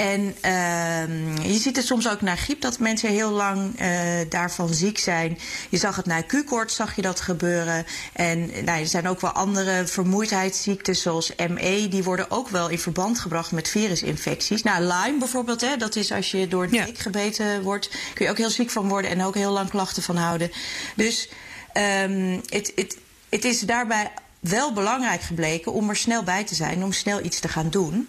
En 0.00 0.34
uh, 0.44 1.52
je 1.52 1.58
ziet 1.58 1.76
het 1.76 1.86
soms 1.86 2.08
ook 2.08 2.20
naar 2.20 2.36
griep 2.36 2.60
dat 2.60 2.78
mensen 2.78 3.10
heel 3.10 3.30
lang 3.30 3.80
uh, 3.80 3.88
daarvan 4.28 4.74
ziek 4.74 4.98
zijn. 4.98 5.38
Je 5.68 5.76
zag 5.76 5.96
het 5.96 6.06
na 6.06 6.22
Q-koorts, 6.22 6.74
zag 6.74 6.96
je 6.96 7.02
dat 7.02 7.20
gebeuren. 7.20 7.86
En 8.12 8.50
nou, 8.64 8.80
er 8.80 8.86
zijn 8.86 9.08
ook 9.08 9.20
wel 9.20 9.30
andere 9.30 9.86
vermoeidheidsziektes 9.86 11.02
zoals 11.02 11.32
ME. 11.36 11.88
Die 11.90 12.02
worden 12.02 12.30
ook 12.30 12.48
wel 12.48 12.68
in 12.68 12.78
verband 12.78 13.18
gebracht 13.18 13.52
met 13.52 13.68
virusinfecties. 13.68 14.62
Nou, 14.62 14.82
Lyme 14.82 15.18
bijvoorbeeld, 15.18 15.60
hè, 15.60 15.76
dat 15.76 15.96
is 15.96 16.12
als 16.12 16.30
je 16.30 16.48
door 16.48 16.64
een 16.64 16.70
nek 16.70 16.98
gebeten 16.98 17.62
wordt. 17.62 17.90
Kun 18.14 18.24
je 18.24 18.30
ook 18.30 18.38
heel 18.38 18.50
ziek 18.50 18.70
van 18.70 18.88
worden 18.88 19.10
en 19.10 19.22
ook 19.22 19.34
heel 19.34 19.52
lang 19.52 19.70
klachten 19.70 20.02
van 20.02 20.16
houden. 20.16 20.50
Dus 20.96 21.28
het, 21.72 22.72
het, 22.74 22.96
het 23.28 23.44
is 23.44 23.60
daarbij 23.60 24.12
wel 24.40 24.72
belangrijk 24.72 25.20
gebleken 25.22 25.72
om 25.72 25.88
er 25.88 25.96
snel 25.96 26.22
bij 26.22 26.44
te 26.44 26.54
zijn. 26.54 26.84
Om 26.84 26.92
snel 26.92 27.24
iets 27.24 27.40
te 27.40 27.48
gaan 27.48 27.70
doen. 27.70 28.08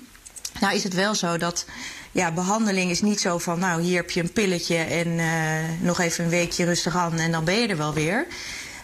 Nou 0.60 0.76
is 0.76 0.84
het 0.84 0.94
wel 0.94 1.16
zo 1.16 1.38
dat 1.38 1.66
ja, 2.12 2.32
behandeling 2.32 2.92
is 2.92 3.02
niet 3.02 3.22
zo 3.22 3.38
van, 3.38 3.60
nou 3.60 3.82
hier 3.82 3.96
heb 3.96 4.12
je 4.12 4.22
een 4.22 4.32
pilletje 4.32 4.78
en 4.78 5.08
uh, 5.08 5.26
nog 5.80 6.00
even 6.00 6.24
een 6.24 6.30
weekje 6.30 6.66
rustig 6.66 6.96
aan 6.96 7.20
en 7.20 7.32
dan 7.32 7.44
ben 7.44 7.56
je 7.56 7.68
er 7.68 7.78
wel 7.78 7.94
weer. 7.94 8.28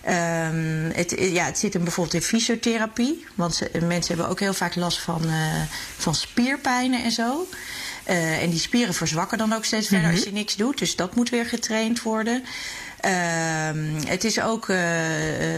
Um, 0.08 0.91
het, 0.93 1.15
ja, 1.17 1.45
het 1.45 1.58
zit 1.58 1.73
hem 1.73 1.84
bijvoorbeeld 1.84 2.15
in 2.15 2.21
fysiotherapie. 2.21 3.25
Want 3.36 3.62
mensen 3.71 4.08
hebben 4.15 4.30
ook 4.32 4.39
heel 4.39 4.53
vaak 4.53 4.75
last 4.75 4.99
van, 4.99 5.21
uh, 5.25 5.62
van 5.97 6.15
spierpijnen 6.15 7.03
en 7.03 7.12
zo. 7.12 7.47
Uh, 8.10 8.41
en 8.43 8.50
die 8.50 8.60
spieren 8.60 8.93
verzwakken 8.93 9.38
dan 9.38 9.54
ook 9.54 9.65
steeds 9.65 9.88
verder 9.88 10.06
mm 10.06 10.12
-hmm. 10.12 10.20
als 10.20 10.30
je 10.30 10.36
niks 10.36 10.56
doet. 10.56 10.78
Dus 10.78 10.96
dat 10.96 11.15
moet 11.15 11.30
weer 11.30 11.46
getraind 11.46 12.02
worden. 12.02 12.43
Uh, 13.06 13.12
het 14.08 14.24
is 14.24 14.41
ook 14.41 14.67
uh, 14.67 14.80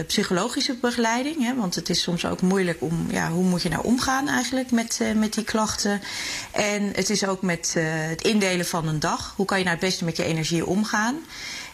psychologische 0.06 0.74
begeleiding, 0.74 1.44
hè, 1.44 1.54
want 1.54 1.74
het 1.74 1.88
is 1.88 2.02
soms 2.02 2.26
ook 2.26 2.40
moeilijk 2.40 2.82
om, 2.82 3.06
ja, 3.10 3.30
hoe 3.30 3.44
moet 3.44 3.62
je 3.62 3.68
nou 3.68 3.84
omgaan 3.84 4.28
eigenlijk 4.28 4.70
met, 4.70 4.98
uh, 5.02 5.12
met 5.12 5.32
die 5.32 5.44
klachten. 5.44 6.00
En 6.50 6.92
het 6.94 7.10
is 7.10 7.26
ook 7.26 7.42
met 7.42 7.74
het 8.08 8.22
indelen 8.22 8.66
van 8.66 8.88
een 8.88 9.00
dag. 9.00 9.32
Hoe 9.36 9.46
kan 9.46 9.58
je 9.58 9.64
nou 9.64 9.76
het 9.76 9.86
beste 9.86 10.04
met 10.04 10.16
je 10.16 10.24
energie 10.24 10.66
omgaan? 10.66 11.16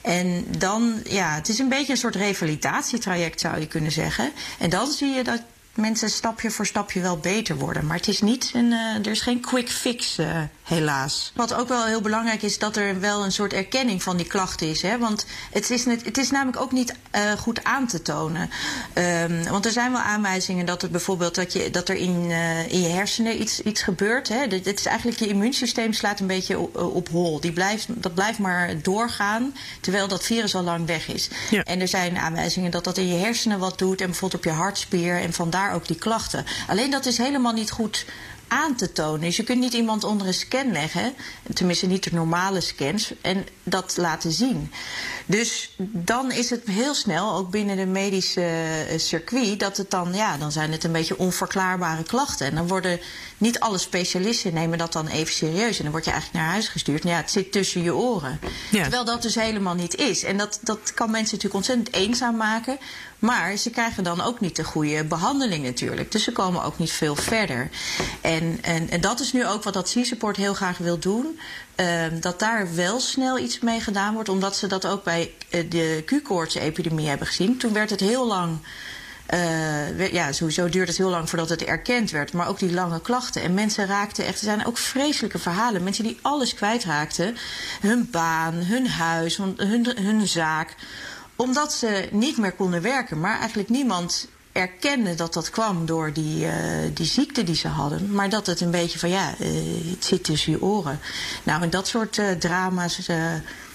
En 0.01 0.45
dan, 0.59 1.01
ja, 1.05 1.35
het 1.35 1.49
is 1.49 1.59
een 1.59 1.69
beetje 1.69 1.93
een 1.93 1.99
soort 1.99 2.17
revalidatietraject 2.17 3.41
zou 3.41 3.61
je 3.61 3.67
kunnen 3.67 3.93
zeggen. 3.93 4.33
En 4.59 4.71
dan 4.71 4.91
zie 4.91 5.09
je 5.09 5.25
dat 5.25 5.41
mensen 5.75 6.11
stapje 6.11 6.51
voor 6.51 6.67
stapje 6.67 7.01
wel 7.01 7.19
beter 7.19 7.57
worden. 7.57 7.87
Maar 7.87 7.97
het 7.97 8.09
is 8.09 8.21
niet 8.21 8.51
een, 8.55 8.73
er 8.73 9.11
is 9.11 9.21
geen 9.21 9.41
quick 9.41 9.71
fix, 9.71 10.19
helaas. 10.66 11.33
Wat 11.35 11.55
ook 11.55 11.68
wel 11.68 11.85
heel 11.85 12.00
belangrijk 12.00 12.42
is, 12.42 12.59
dat 12.59 12.76
er 12.76 13.00
wel 13.00 13.24
een 13.24 13.33
soort 13.33 13.52
erkenning 13.52 14.02
van 14.02 14.16
die 14.16 14.26
klachten 14.26 14.68
is. 14.68 14.83
Hè? 14.83 14.98
Want 14.98 15.26
het 15.50 15.70
is, 15.70 15.85
net, 15.85 16.05
het 16.05 16.18
is 16.18 16.31
namelijk 16.31 16.61
ook 16.61 16.72
niet 16.72 16.94
uh, 17.14 17.33
goed 17.33 17.64
aan 17.64 17.87
te 17.87 18.02
tonen. 18.02 18.50
Um, 18.94 19.44
want 19.44 19.64
er 19.64 19.70
zijn 19.70 19.92
wel 19.92 20.00
aanwijzingen 20.00 20.66
dat 20.66 20.83
er 20.83 20.90
bijvoorbeeld 20.90 21.35
dat, 21.35 21.52
je, 21.52 21.70
dat 21.70 21.88
er 21.88 21.96
in, 21.96 22.31
in 22.68 22.81
je 22.81 22.88
hersenen 22.88 23.40
iets, 23.40 23.61
iets 23.61 23.83
gebeurt. 23.83 24.29
Hè? 24.29 24.48
Dit 24.48 24.79
is 24.79 24.87
eigenlijk 24.87 25.18
je 25.18 25.29
immuunsysteem 25.29 25.92
slaat 25.92 26.20
een 26.20 26.26
beetje 26.26 26.59
op, 26.59 26.76
op 26.76 27.09
hol. 27.09 27.40
Die 27.40 27.52
blijft, 27.52 27.87
dat 27.88 28.14
blijft 28.14 28.38
maar 28.38 28.83
doorgaan, 28.83 29.55
terwijl 29.81 30.09
dat 30.09 30.24
virus 30.24 30.55
al 30.55 30.62
lang 30.62 30.87
weg 30.87 31.09
is. 31.09 31.29
Ja. 31.50 31.62
En 31.62 31.81
er 31.81 31.88
zijn 31.88 32.18
aanwijzingen 32.18 32.70
dat 32.70 32.85
dat 32.85 32.98
in 32.98 33.09
je 33.09 33.24
hersenen 33.24 33.59
wat 33.59 33.79
doet 33.79 34.00
en 34.00 34.07
bijvoorbeeld 34.07 34.44
op 34.44 34.52
je 34.52 34.57
hartspier 34.57 35.20
en 35.20 35.33
vandaar 35.33 35.74
ook 35.74 35.87
die 35.87 35.98
klachten. 35.98 36.44
Alleen 36.66 36.90
dat 36.90 37.07
is 37.07 37.18
helemaal 37.18 37.52
niet 37.52 37.70
goed 37.70 38.05
aan 38.49 38.75
te 38.77 38.93
tonen. 38.93 39.21
Dus 39.21 39.37
je 39.37 39.43
kunt 39.43 39.61
niet 39.61 39.73
iemand 39.73 40.05
onder 40.05 40.27
een 40.27 40.35
scan 40.35 40.73
leggen, 40.73 41.15
tenminste 41.55 41.87
niet 41.87 42.05
de 42.05 42.15
normale 42.15 42.61
scans, 42.61 43.13
en 43.21 43.47
dat 43.63 43.97
laten 43.97 44.33
zien. 44.33 44.73
Dus 45.27 45.75
dan 45.79 46.33
is 46.33 46.51
het 46.51 46.67
heel 46.67 46.95
snel, 46.95 47.35
ook 47.35 47.51
binnen 47.51 47.77
de 47.77 47.87
medische 47.87 48.85
circuit, 48.97 49.61
dat 49.61 49.77
het 49.77 49.91
dan, 49.91 50.15
ja, 50.15 50.37
dan 50.37 50.53
zijn 50.53 50.73
het 50.73 50.85
een 50.85 50.93
beetje 50.93 51.19
onverklaarbare 51.19 52.03
klachten. 52.03 52.47
En 52.47 52.55
dan 52.55 52.69
worden 52.69 53.01
niet 53.39 53.61
alle 53.61 53.79
specialisten 53.79 54.55
nemen 54.55 54.79
dat 54.79 54.93
dan 54.93 55.07
even 55.07 55.35
serieus. 55.35 55.77
En 55.77 55.83
dan 55.83 55.93
word 55.93 56.05
je 56.05 56.11
eigenlijk 56.11 56.43
naar 56.43 56.53
huis 56.53 56.69
gestuurd. 56.69 57.03
En 57.03 57.11
ja, 57.11 57.17
het 57.17 57.31
zit 57.31 57.53
tussen 57.53 57.83
je 57.83 57.95
oren. 57.95 58.41
Ja. 58.71 58.83
Terwijl 58.83 59.05
dat 59.05 59.23
dus 59.23 59.35
helemaal 59.35 59.75
niet 59.75 59.95
is. 59.95 60.25
En 60.25 60.37
dat, 60.37 60.59
dat 60.63 60.95
kan 60.95 61.11
mensen 61.11 61.37
natuurlijk 61.37 61.55
ontzettend 61.55 61.95
eenzaam 61.95 62.37
maken. 62.37 62.79
Maar 63.18 63.57
ze 63.57 63.70
krijgen 63.70 64.05
dan 64.05 64.20
ook 64.20 64.40
niet 64.40 64.57
de 64.57 64.64
goede 64.64 65.05
behandeling 65.05 65.64
natuurlijk. 65.64 66.12
Dus 66.12 66.24
ze 66.24 66.33
komen 66.33 66.62
ook 66.62 66.79
niet 66.79 66.92
veel 66.92 67.16
verder. 67.16 67.70
En, 68.20 68.59
en, 68.62 68.90
en 68.90 69.00
dat 69.00 69.20
is 69.20 69.33
nu 69.33 69.46
ook 69.46 69.62
wat 69.62 69.74
dat 69.74 69.94
C-Support 69.94 70.37
heel 70.37 70.55
graag 70.55 70.79
wil 70.79 70.98
doen. 70.98 71.40
Uh, 71.76 72.05
dat 72.20 72.38
daar 72.38 72.74
wel 72.74 73.00
snel 73.00 73.38
iets 73.38 73.59
mee 73.61 73.81
gedaan 73.81 74.14
wordt. 74.14 74.29
Omdat 74.29 74.57
ze 74.57 74.66
dat 74.66 74.87
ook 74.87 75.05
bij 75.05 75.31
uh, 75.50 75.70
de 75.70 76.02
Q-koorts-epidemie 76.07 77.09
hebben 77.09 77.26
gezien. 77.26 77.59
Toen 77.59 77.72
werd 77.72 77.90
het 77.90 78.00
heel 78.00 78.26
lang 78.26 78.59
Uh, 79.35 80.12
ja, 80.12 80.33
sowieso 80.33 80.68
duurde 80.68 80.88
het 80.90 80.96
heel 80.96 81.09
lang 81.11 81.29
voordat 81.29 81.48
het 81.48 81.64
erkend 81.64 82.11
werd. 82.11 82.33
Maar 82.33 82.48
ook 82.48 82.59
die 82.59 82.72
lange 82.72 83.00
klachten. 83.00 83.42
En 83.42 83.55
mensen 83.55 83.87
raakten 83.87 84.26
echt. 84.26 84.38
Er 84.38 84.44
zijn 84.44 84.66
ook 84.66 84.79
vreselijke 84.79 85.38
verhalen. 85.38 85.83
Mensen 85.83 86.05
die 86.05 86.18
alles 86.22 86.55
kwijtraakten. 86.55 87.37
Hun 87.81 88.09
baan, 88.11 88.55
hun 88.55 88.88
huis, 88.88 89.37
hun, 89.37 89.87
hun 89.96 90.29
zaak. 90.29 90.74
Omdat 91.37 91.72
ze 91.72 92.09
niet 92.12 92.38
meer 92.38 92.53
konden 92.53 92.83
werken. 92.83 93.20
Maar 93.20 93.38
eigenlijk 93.38 93.68
niemand 93.68 94.29
erkende 94.57 95.14
dat 95.14 95.35
dat 95.35 95.51
kwam 95.51 95.87
door 95.87 96.12
die, 96.12 96.44
uh, 96.44 96.53
die 96.94 97.07
ziekte 97.07 97.44
die 97.44 97.55
ze 97.55 97.68
hadden. 97.68 98.12
Maar 98.12 98.29
dat 98.29 98.46
het 98.46 98.61
een 98.61 98.70
beetje 98.70 98.99
van 98.99 99.09
ja, 99.09 99.35
uh, 99.40 99.49
het 99.90 100.05
zit 100.05 100.25
tussen 100.25 100.53
je 100.53 100.62
oren. 100.62 101.01
Nou, 101.42 101.62
en 101.62 101.70
dat 101.70 101.88
soort 101.88 102.16
uh, 102.16 102.31
drama's 102.31 103.09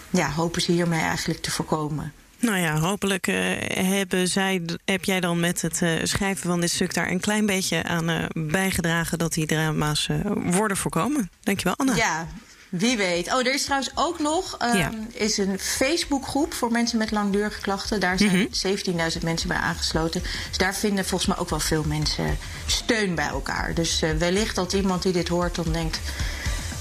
ja, 0.09 0.31
hopen 0.31 0.61
ze 0.61 0.71
hiermee 0.71 0.99
eigenlijk 1.01 1.41
te 1.41 1.51
voorkomen. 1.51 2.13
Nou 2.39 2.57
ja, 2.57 2.79
hopelijk 2.79 3.25
hebben 3.73 4.27
zij, 4.27 4.61
heb 4.85 5.03
jij 5.03 5.19
dan 5.19 5.39
met 5.39 5.61
het 5.61 5.75
schrijven 6.03 6.49
van 6.49 6.61
dit 6.61 6.71
stuk 6.71 6.93
daar 6.93 7.11
een 7.11 7.19
klein 7.19 7.45
beetje 7.45 7.83
aan 7.83 8.27
bijgedragen 8.33 9.17
dat 9.17 9.33
die 9.33 9.45
drama's 9.45 10.09
worden 10.35 10.77
voorkomen. 10.77 11.29
Dankjewel, 11.43 11.75
Anna. 11.77 11.95
Ja, 11.95 12.27
wie 12.71 12.97
weet. 12.97 13.33
Oh, 13.33 13.39
er 13.39 13.53
is 13.53 13.63
trouwens 13.63 13.91
ook 13.95 14.19
nog 14.19 14.57
um, 14.75 15.07
is 15.13 15.37
een 15.37 15.59
Facebookgroep 15.59 16.53
voor 16.53 16.71
mensen 16.71 16.97
met 16.97 17.11
langdurige 17.11 17.61
klachten. 17.61 17.99
Daar 17.99 18.17
zijn 18.17 18.31
mm 18.31 18.47
-hmm. 18.51 19.11
17.000 19.17 19.23
mensen 19.23 19.47
bij 19.47 19.57
aangesloten. 19.57 20.21
Dus 20.47 20.57
daar 20.57 20.75
vinden 20.75 21.05
volgens 21.05 21.29
mij 21.29 21.39
ook 21.39 21.49
wel 21.49 21.59
veel 21.59 21.83
mensen 21.87 22.37
steun 22.65 23.15
bij 23.15 23.27
elkaar. 23.27 23.73
Dus 23.73 24.03
uh, 24.03 24.11
wellicht 24.11 24.55
dat 24.55 24.73
iemand 24.73 25.03
die 25.03 25.11
dit 25.11 25.27
hoort 25.27 25.55
dan 25.55 25.71
denkt... 25.71 25.99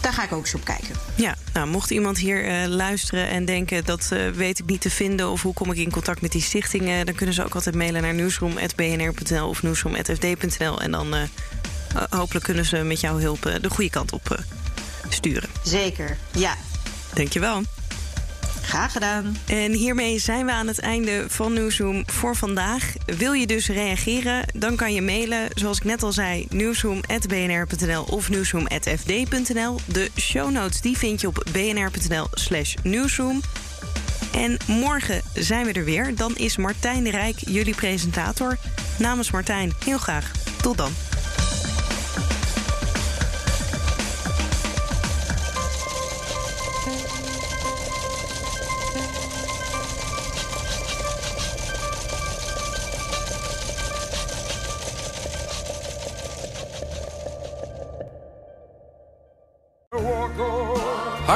Daar 0.01 0.13
ga 0.13 0.25
ik 0.25 0.33
ook 0.33 0.45
eens 0.45 0.55
op 0.55 0.65
kijken. 0.65 0.95
Ja, 1.15 1.37
nou, 1.53 1.67
mocht 1.67 1.91
iemand 1.91 2.19
hier 2.19 2.49
uh, 2.49 2.67
luisteren 2.67 3.29
en 3.29 3.45
denken... 3.45 3.85
dat 3.85 4.11
uh, 4.13 4.29
weet 4.29 4.59
ik 4.59 4.67
niet 4.67 4.81
te 4.81 4.91
vinden 4.91 5.31
of 5.31 5.43
hoe 5.43 5.53
kom 5.53 5.71
ik 5.71 5.77
in 5.77 5.91
contact 5.91 6.21
met 6.21 6.33
die 6.33 6.43
stichting... 6.43 7.05
dan 7.05 7.15
kunnen 7.15 7.35
ze 7.35 7.45
ook 7.45 7.55
altijd 7.55 7.75
mailen 7.75 8.03
naar 8.03 8.15
nieuwsroom.bnr.nl 8.15 9.49
of 9.49 9.63
nieuwsroom.fd.nl. 9.63 10.81
En 10.81 10.91
dan 10.91 11.15
hopelijk 12.11 12.45
kunnen 12.45 12.65
ze 12.65 12.77
met 12.77 13.01
jouw 13.01 13.19
hulp 13.19 13.43
de 13.61 13.71
goede 13.71 13.91
kant 13.91 14.13
op 14.13 14.45
sturen. 15.15 15.49
Zeker, 15.63 16.17
ja. 16.33 16.55
Dankjewel. 17.15 17.63
Graag 18.63 18.93
gedaan. 18.93 19.37
En 19.47 19.73
hiermee 19.73 20.19
zijn 20.19 20.47
we 20.47 20.53
aan 20.53 20.67
het 20.67 20.81
einde 20.81 21.25
van 21.29 21.53
Nieuwsroom 21.53 22.03
voor 22.07 22.37
vandaag. 22.37 22.93
Wil 23.07 23.33
je 23.33 23.47
dus 23.47 23.69
reageren, 23.69 24.45
dan 24.55 24.77
kan 24.77 24.95
je 24.95 25.03
mailen, 25.03 25.49
zoals 25.55 25.77
ik 25.77 25.85
net 25.85 26.03
al 26.03 26.13
zei, 26.13 26.47
nieuwsroom.bnr.nl 26.51 28.03
of 28.03 28.29
nieuwsroom.fd.nl. 28.29 29.79
De 29.85 30.11
show 30.21 30.51
notes 30.51 30.81
die 30.81 30.99
vind 30.99 31.21
je 31.21 31.27
op 31.27 31.47
bnr.nl 31.53 32.27
slash 32.33 32.75
nieuwsroom. 32.83 33.41
En 34.33 34.57
morgen 34.67 35.23
zijn 35.35 35.67
we 35.67 35.73
er 35.73 35.85
weer. 35.85 36.15
Dan 36.17 36.37
is 36.37 36.57
Martijn 36.57 37.05
de 37.05 37.11
Rijk 37.11 37.37
jullie 37.39 37.75
presentator. 37.75 38.59
Namens 38.99 39.31
Martijn, 39.31 39.73
heel 39.85 39.99
graag. 39.99 40.31
Tot 40.63 40.77
dan. 40.77 41.10